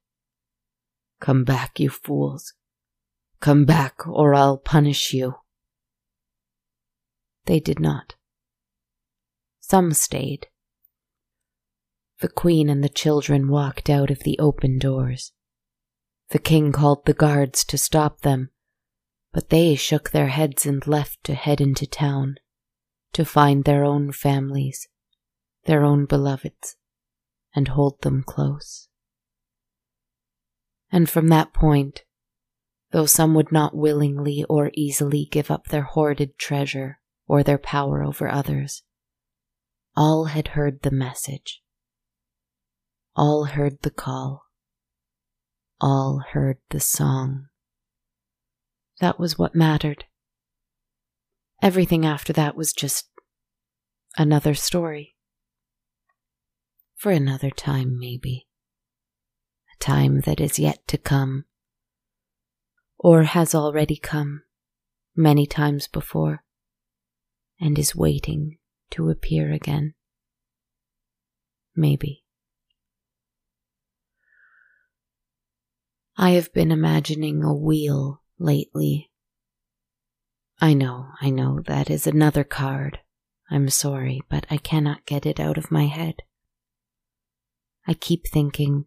Come 1.21 1.45
back, 1.45 1.79
you 1.79 1.91
fools. 1.91 2.55
Come 3.39 3.65
back, 3.65 4.05
or 4.05 4.35
I'll 4.35 4.59
punish 4.59 5.15
you. 5.15 5.37
They 7.47 7.61
did 7.61 7.79
not. 7.79 8.17
Some 9.61 9.93
stayed. 9.93 10.49
The 12.19 12.29
queen 12.29 12.69
and 12.69 12.83
the 12.83 12.89
children 12.89 13.47
walked 13.47 13.89
out 13.89 14.11
of 14.11 14.25
the 14.25 14.41
open 14.41 14.81
doors. 14.81 15.33
The 16.31 16.41
king 16.41 16.73
called 16.73 17.07
the 17.07 17.15
guards 17.15 17.65
to 17.67 17.79
stop 17.79 18.23
them, 18.23 18.51
but 19.33 19.49
they 19.49 19.75
shook 19.75 20.11
their 20.11 20.29
heads 20.29 20.67
and 20.67 20.87
left 20.87 21.23
to 21.25 21.35
head 21.35 21.61
into 21.61 21.87
town, 21.87 22.37
to 23.13 23.25
find 23.25 23.65
their 23.65 23.85
own 23.85 24.13
families, 24.13 24.89
their 25.65 25.85
own 25.85 26.05
beloveds, 26.05 26.77
and 27.55 27.69
hold 27.69 28.01
them 28.03 28.23
close. 28.23 28.89
And 30.91 31.09
from 31.09 31.29
that 31.29 31.55
point, 31.55 32.05
though 32.91 33.07
some 33.07 33.35
would 33.35 33.51
not 33.51 33.75
willingly 33.75 34.45
or 34.49 34.71
easily 34.75 35.27
give 35.31 35.51
up 35.51 35.69
their 35.69 35.83
hoarded 35.83 36.39
treasure 36.39 37.01
or 37.27 37.43
their 37.43 37.59
power 37.59 38.03
over 38.03 38.29
others, 38.29 38.83
all 39.97 40.27
had 40.27 40.49
heard 40.49 40.83
the 40.83 40.91
message. 40.91 41.63
All 43.17 43.45
heard 43.45 43.81
the 43.83 43.91
call. 43.91 44.45
All 45.81 46.23
heard 46.33 46.59
the 46.71 46.81
song. 46.81 47.49
That 49.03 49.19
was 49.19 49.37
what 49.37 49.57
mattered. 49.57 50.05
Everything 51.61 52.07
after 52.07 52.33
that 52.35 52.55
was 52.55 52.73
just 52.73 53.09
another 54.17 54.55
story. 54.55 55.17
For 56.95 57.11
another 57.11 57.51
time, 57.51 57.99
maybe. 57.99 58.47
A 59.75 59.85
time 59.85 60.21
that 60.21 60.41
is 60.41 60.61
yet 60.61 60.87
to 60.87 60.99
come. 60.99 61.47
Or 62.97 63.25
has 63.25 63.57
already 63.57 63.97
come 63.97 64.45
many 65.17 65.47
times 65.47 65.89
before 65.89 66.45
and 67.59 67.77
is 67.81 67.97
waiting 67.97 68.59
to 68.93 69.11
appear 69.11 69.51
again. 69.51 69.95
Maybe. 71.75 72.23
I 76.17 76.31
have 76.31 76.53
been 76.53 76.71
imagining 76.71 77.43
a 77.43 77.53
wheel 77.53 78.22
lately. 78.39 79.11
I 80.61 80.75
know, 80.75 81.09
I 81.21 81.31
know, 81.31 81.61
that 81.67 81.91
is 81.91 82.07
another 82.07 82.45
card. 82.45 83.01
I'm 83.51 83.69
sorry, 83.69 84.21
but 84.31 84.47
I 84.51 84.57
cannot 84.57 85.07
get 85.07 85.27
it 85.27 85.41
out 85.41 85.59
of 85.59 85.71
my 85.71 85.87
head. 85.87 86.23
I 87.87 87.95
keep 87.95 88.27
thinking, 88.27 88.87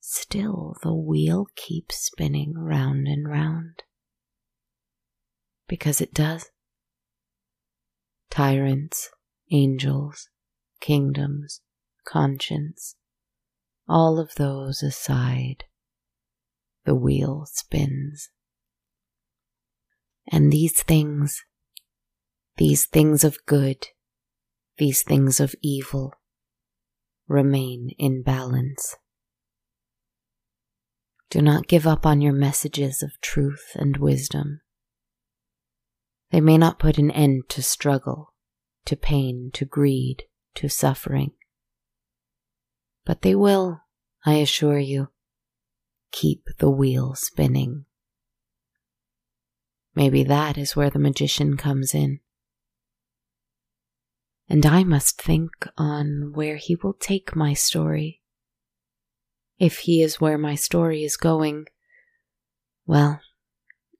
still 0.00 0.76
the 0.82 0.94
wheel 0.94 1.46
keeps 1.54 1.96
spinning 1.96 2.54
round 2.56 3.06
and 3.06 3.28
round. 3.28 3.82
Because 5.68 6.00
it 6.00 6.12
does. 6.12 6.46
Tyrants, 8.30 9.10
angels, 9.50 10.28
kingdoms, 10.80 11.60
conscience, 12.04 12.96
all 13.88 14.18
of 14.18 14.34
those 14.34 14.82
aside, 14.82 15.64
the 16.84 16.94
wheel 16.94 17.44
spins. 17.46 18.30
And 20.30 20.52
these 20.52 20.82
things, 20.82 21.42
these 22.56 22.86
things 22.86 23.24
of 23.24 23.38
good, 23.46 23.86
these 24.76 25.02
things 25.02 25.40
of 25.40 25.54
evil, 25.62 26.12
remain 27.26 27.90
in 27.98 28.22
balance. 28.22 28.96
Do 31.30 31.42
not 31.42 31.66
give 31.66 31.86
up 31.86 32.06
on 32.06 32.20
your 32.20 32.32
messages 32.32 33.02
of 33.02 33.20
truth 33.20 33.72
and 33.74 33.96
wisdom. 33.96 34.60
They 36.30 36.40
may 36.40 36.58
not 36.58 36.78
put 36.78 36.98
an 36.98 37.10
end 37.10 37.44
to 37.50 37.62
struggle, 37.62 38.34
to 38.86 38.96
pain, 38.96 39.50
to 39.54 39.64
greed, 39.64 40.24
to 40.56 40.68
suffering. 40.68 41.32
But 43.04 43.22
they 43.22 43.34
will, 43.34 43.82
I 44.24 44.34
assure 44.34 44.78
you, 44.78 45.08
keep 46.12 46.44
the 46.58 46.70
wheel 46.70 47.14
spinning. 47.14 47.86
Maybe 49.98 50.22
that 50.22 50.56
is 50.56 50.76
where 50.76 50.90
the 50.90 51.00
magician 51.00 51.56
comes 51.56 51.92
in. 51.92 52.20
And 54.48 54.64
I 54.64 54.84
must 54.84 55.20
think 55.20 55.50
on 55.76 56.30
where 56.34 56.54
he 56.54 56.76
will 56.76 56.92
take 56.92 57.34
my 57.34 57.52
story. 57.52 58.22
If 59.58 59.78
he 59.78 60.00
is 60.00 60.20
where 60.20 60.38
my 60.38 60.54
story 60.54 61.02
is 61.02 61.16
going, 61.16 61.66
well, 62.86 63.18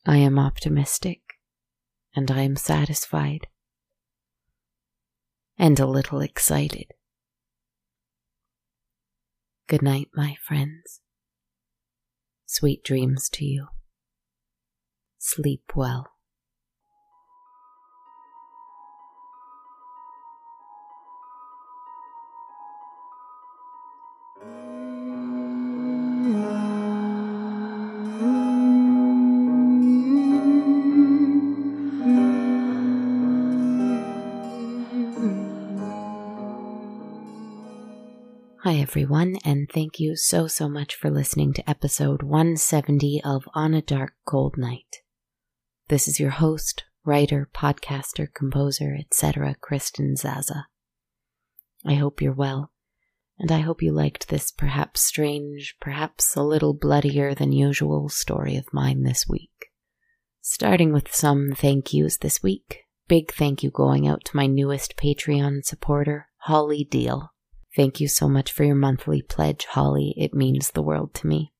I 0.06 0.18
am 0.18 0.38
optimistic 0.38 1.20
and 2.14 2.30
I 2.30 2.42
am 2.42 2.54
satisfied 2.54 3.48
and 5.58 5.80
a 5.80 5.86
little 5.86 6.20
excited. 6.20 6.92
Good 9.66 9.82
night, 9.82 10.10
my 10.14 10.36
friends. 10.46 11.00
Sweet 12.46 12.84
dreams 12.84 13.28
to 13.30 13.44
you. 13.44 13.66
Sleep 15.18 15.72
well. 15.74 16.12
Hi, 38.62 38.74
everyone, 38.74 39.38
and 39.44 39.68
thank 39.72 39.98
you 39.98 40.14
so, 40.14 40.46
so 40.46 40.68
much 40.68 40.94
for 40.94 41.10
listening 41.10 41.52
to 41.54 41.68
episode 41.68 42.22
170 42.22 43.22
of 43.24 43.48
On 43.54 43.72
a 43.72 43.80
Dark, 43.80 44.14
Cold 44.24 44.56
Night. 44.58 45.00
This 45.88 46.06
is 46.06 46.20
your 46.20 46.30
host, 46.30 46.84
writer, 47.06 47.48
podcaster, 47.54 48.28
composer, 48.34 48.94
etc., 49.00 49.56
Kristen 49.58 50.16
Zaza. 50.16 50.66
I 51.86 51.94
hope 51.94 52.20
you're 52.20 52.34
well, 52.34 52.72
and 53.38 53.50
I 53.50 53.60
hope 53.60 53.80
you 53.80 53.90
liked 53.90 54.28
this 54.28 54.50
perhaps 54.50 55.00
strange, 55.00 55.76
perhaps 55.80 56.36
a 56.36 56.42
little 56.42 56.74
bloodier 56.74 57.34
than 57.34 57.52
usual 57.52 58.10
story 58.10 58.54
of 58.56 58.70
mine 58.70 59.04
this 59.04 59.26
week. 59.26 59.70
Starting 60.42 60.92
with 60.92 61.14
some 61.14 61.52
thank 61.56 61.94
yous 61.94 62.18
this 62.18 62.42
week. 62.42 62.80
Big 63.08 63.32
thank 63.32 63.62
you 63.62 63.70
going 63.70 64.06
out 64.06 64.26
to 64.26 64.36
my 64.36 64.46
newest 64.46 64.94
Patreon 64.94 65.64
supporter, 65.64 66.26
Holly 66.40 66.84
Deal. 66.84 67.32
Thank 67.74 67.98
you 67.98 68.08
so 68.08 68.28
much 68.28 68.52
for 68.52 68.64
your 68.64 68.74
monthly 68.74 69.22
pledge, 69.22 69.64
Holly. 69.64 70.12
It 70.18 70.34
means 70.34 70.70
the 70.70 70.82
world 70.82 71.14
to 71.14 71.26
me. 71.26 71.54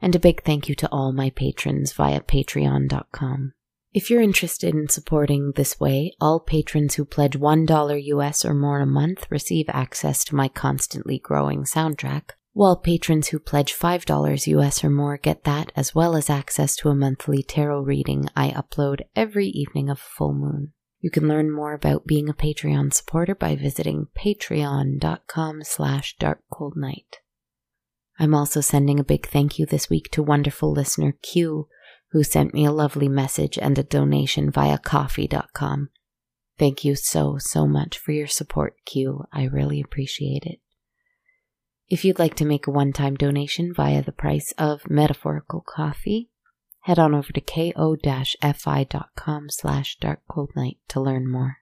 And 0.00 0.14
a 0.14 0.20
big 0.20 0.44
thank 0.44 0.68
you 0.68 0.76
to 0.76 0.88
all 0.92 1.12
my 1.12 1.30
patrons 1.30 1.92
via 1.92 2.20
patreon.com. 2.20 3.54
If 3.94 4.10
you're 4.10 4.20
interested 4.20 4.74
in 4.74 4.88
supporting 4.88 5.52
this 5.52 5.78
way, 5.78 6.16
all 6.20 6.40
patrons 6.40 6.96
who 6.96 7.04
pledge 7.04 7.38
$1 7.38 8.04
US 8.06 8.44
or 8.44 8.52
more 8.52 8.80
a 8.80 8.86
month 8.86 9.30
receive 9.30 9.66
access 9.68 10.24
to 10.24 10.34
my 10.34 10.48
constantly 10.48 11.20
growing 11.20 11.62
soundtrack, 11.62 12.30
while 12.54 12.74
patrons 12.74 13.28
who 13.28 13.38
pledge 13.38 13.72
$5 13.72 14.48
US 14.48 14.82
or 14.82 14.90
more 14.90 15.16
get 15.16 15.44
that 15.44 15.70
as 15.76 15.94
well 15.94 16.16
as 16.16 16.28
access 16.28 16.74
to 16.74 16.88
a 16.88 16.94
monthly 16.96 17.44
tarot 17.44 17.82
reading 17.82 18.26
I 18.34 18.50
upload 18.50 19.02
every 19.14 19.46
evening 19.46 19.88
of 19.88 20.00
full 20.00 20.34
moon. 20.34 20.72
You 21.00 21.12
can 21.12 21.28
learn 21.28 21.52
more 21.52 21.72
about 21.72 22.04
being 22.04 22.28
a 22.28 22.34
Patreon 22.34 22.92
supporter 22.92 23.36
by 23.36 23.54
visiting 23.54 24.08
patreon.com 24.18 25.62
slash 25.62 26.16
darkcoldnight. 26.18 27.20
I'm 28.18 28.34
also 28.34 28.60
sending 28.60 28.98
a 28.98 29.04
big 29.04 29.28
thank 29.28 29.60
you 29.60 29.66
this 29.66 29.88
week 29.88 30.10
to 30.12 30.22
wonderful 30.22 30.72
listener 30.72 31.16
Q, 31.22 31.68
who 32.14 32.22
sent 32.22 32.54
me 32.54 32.64
a 32.64 32.70
lovely 32.70 33.08
message 33.08 33.58
and 33.58 33.76
a 33.76 33.82
donation 33.82 34.48
via 34.48 34.78
ko-fi.com. 34.78 35.90
Thank 36.56 36.84
you 36.84 36.94
so, 36.94 37.38
so 37.38 37.66
much 37.66 37.98
for 37.98 38.12
your 38.12 38.28
support, 38.28 38.76
Q. 38.86 39.24
I 39.32 39.46
really 39.46 39.80
appreciate 39.80 40.44
it. 40.44 40.60
If 41.88 42.04
you'd 42.04 42.20
like 42.20 42.36
to 42.36 42.44
make 42.44 42.68
a 42.68 42.70
one 42.70 42.92
time 42.92 43.16
donation 43.16 43.74
via 43.74 44.00
the 44.00 44.12
price 44.12 44.54
of 44.56 44.88
metaphorical 44.88 45.64
coffee, 45.66 46.30
head 46.82 47.00
on 47.00 47.16
over 47.16 47.32
to 47.32 47.40
ko-fi.com 47.40 49.50
slash 49.50 49.98
darkcoldnight 49.98 50.76
to 50.86 51.00
learn 51.00 51.28
more. 51.28 51.56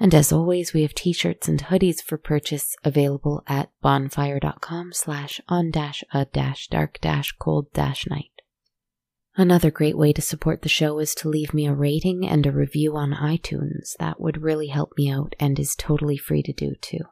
And 0.00 0.12
as 0.12 0.32
always, 0.32 0.72
we 0.72 0.82
have 0.82 0.94
t-shirts 0.94 1.46
and 1.46 1.62
hoodies 1.62 2.02
for 2.02 2.18
purchase 2.18 2.74
available 2.82 3.44
at 3.46 3.70
bonfire.com 3.82 4.94
slash 4.94 5.40
on 5.46 5.70
dash 5.70 6.02
a 6.12 6.24
dash 6.24 6.66
dark 6.66 7.00
dash 7.00 7.30
cold 7.38 7.72
dash 7.72 8.08
night. 8.08 8.32
Another 9.40 9.70
great 9.70 9.96
way 9.96 10.12
to 10.12 10.20
support 10.20 10.60
the 10.60 10.68
show 10.68 10.98
is 10.98 11.14
to 11.14 11.28
leave 11.30 11.54
me 11.54 11.66
a 11.66 11.72
rating 11.72 12.28
and 12.28 12.44
a 12.44 12.52
review 12.52 12.94
on 12.98 13.12
iTunes. 13.12 13.96
That 13.98 14.20
would 14.20 14.42
really 14.42 14.66
help 14.66 14.92
me 14.98 15.10
out 15.10 15.34
and 15.40 15.58
is 15.58 15.74
totally 15.74 16.18
free 16.18 16.42
to 16.42 16.52
do 16.52 16.74
too. 16.82 17.06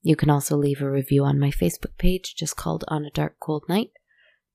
You 0.00 0.16
can 0.16 0.30
also 0.30 0.56
leave 0.56 0.80
a 0.80 0.90
review 0.90 1.24
on 1.24 1.38
my 1.38 1.50
Facebook 1.50 1.98
page, 1.98 2.34
just 2.34 2.56
called 2.56 2.86
On 2.88 3.04
a 3.04 3.10
Dark 3.10 3.36
Cold 3.38 3.64
Night. 3.68 3.90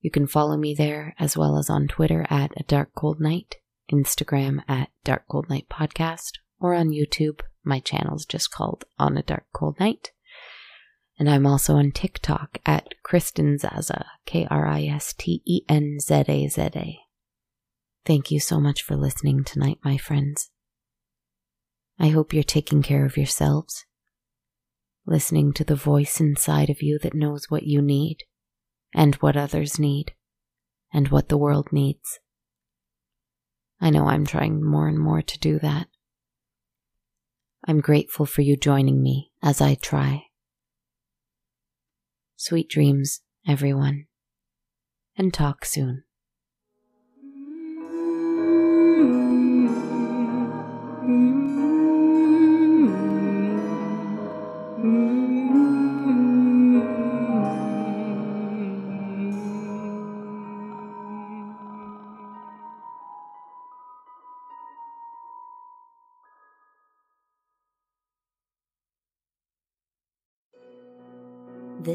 You 0.00 0.10
can 0.10 0.26
follow 0.26 0.56
me 0.56 0.74
there 0.74 1.14
as 1.20 1.36
well 1.36 1.56
as 1.56 1.70
on 1.70 1.86
Twitter 1.86 2.26
at 2.30 2.50
A 2.56 2.64
Dark 2.64 2.90
Cold 2.96 3.20
Night, 3.20 3.58
Instagram 3.92 4.64
at 4.66 4.90
Dark 5.04 5.22
Cold 5.30 5.48
Night 5.48 5.68
Podcast, 5.70 6.32
or 6.58 6.74
on 6.74 6.88
YouTube. 6.88 7.42
My 7.62 7.78
channel's 7.78 8.26
just 8.26 8.50
called 8.50 8.86
On 8.98 9.16
a 9.16 9.22
Dark 9.22 9.46
Cold 9.52 9.78
Night. 9.78 10.10
And 11.18 11.28
I'm 11.28 11.46
also 11.46 11.74
on 11.74 11.90
TikTok 11.90 12.58
at 12.64 12.94
Kristen 13.02 13.58
Zaza, 13.58 14.06
K 14.24 14.46
R 14.48 14.66
I 14.66 14.84
S 14.84 15.12
T 15.12 15.42
E 15.44 15.62
N 15.68 15.98
Z 16.00 16.24
A 16.28 16.48
Z 16.48 16.62
A. 16.76 16.98
Thank 18.06 18.30
you 18.30 18.38
so 18.38 18.60
much 18.60 18.82
for 18.82 18.96
listening 18.96 19.42
tonight, 19.42 19.78
my 19.84 19.96
friends. 19.96 20.50
I 21.98 22.08
hope 22.08 22.32
you're 22.32 22.44
taking 22.44 22.82
care 22.82 23.04
of 23.04 23.16
yourselves, 23.16 23.84
listening 25.04 25.52
to 25.54 25.64
the 25.64 25.74
voice 25.74 26.20
inside 26.20 26.70
of 26.70 26.82
you 26.82 27.00
that 27.02 27.14
knows 27.14 27.46
what 27.48 27.64
you 27.64 27.82
need, 27.82 28.18
and 28.94 29.16
what 29.16 29.36
others 29.36 29.78
need, 29.78 30.12
and 30.92 31.08
what 31.08 31.28
the 31.28 31.36
world 31.36 31.68
needs. 31.72 32.20
I 33.80 33.90
know 33.90 34.06
I'm 34.06 34.24
trying 34.24 34.64
more 34.64 34.86
and 34.86 34.98
more 34.98 35.22
to 35.22 35.38
do 35.38 35.58
that. 35.58 35.88
I'm 37.66 37.80
grateful 37.80 38.24
for 38.24 38.42
you 38.42 38.56
joining 38.56 39.02
me 39.02 39.32
as 39.42 39.60
I 39.60 39.74
try. 39.74 40.27
Sweet 42.40 42.68
dreams, 42.68 43.20
everyone, 43.48 44.06
and 45.16 45.34
talk 45.34 45.64
soon. 45.64 46.04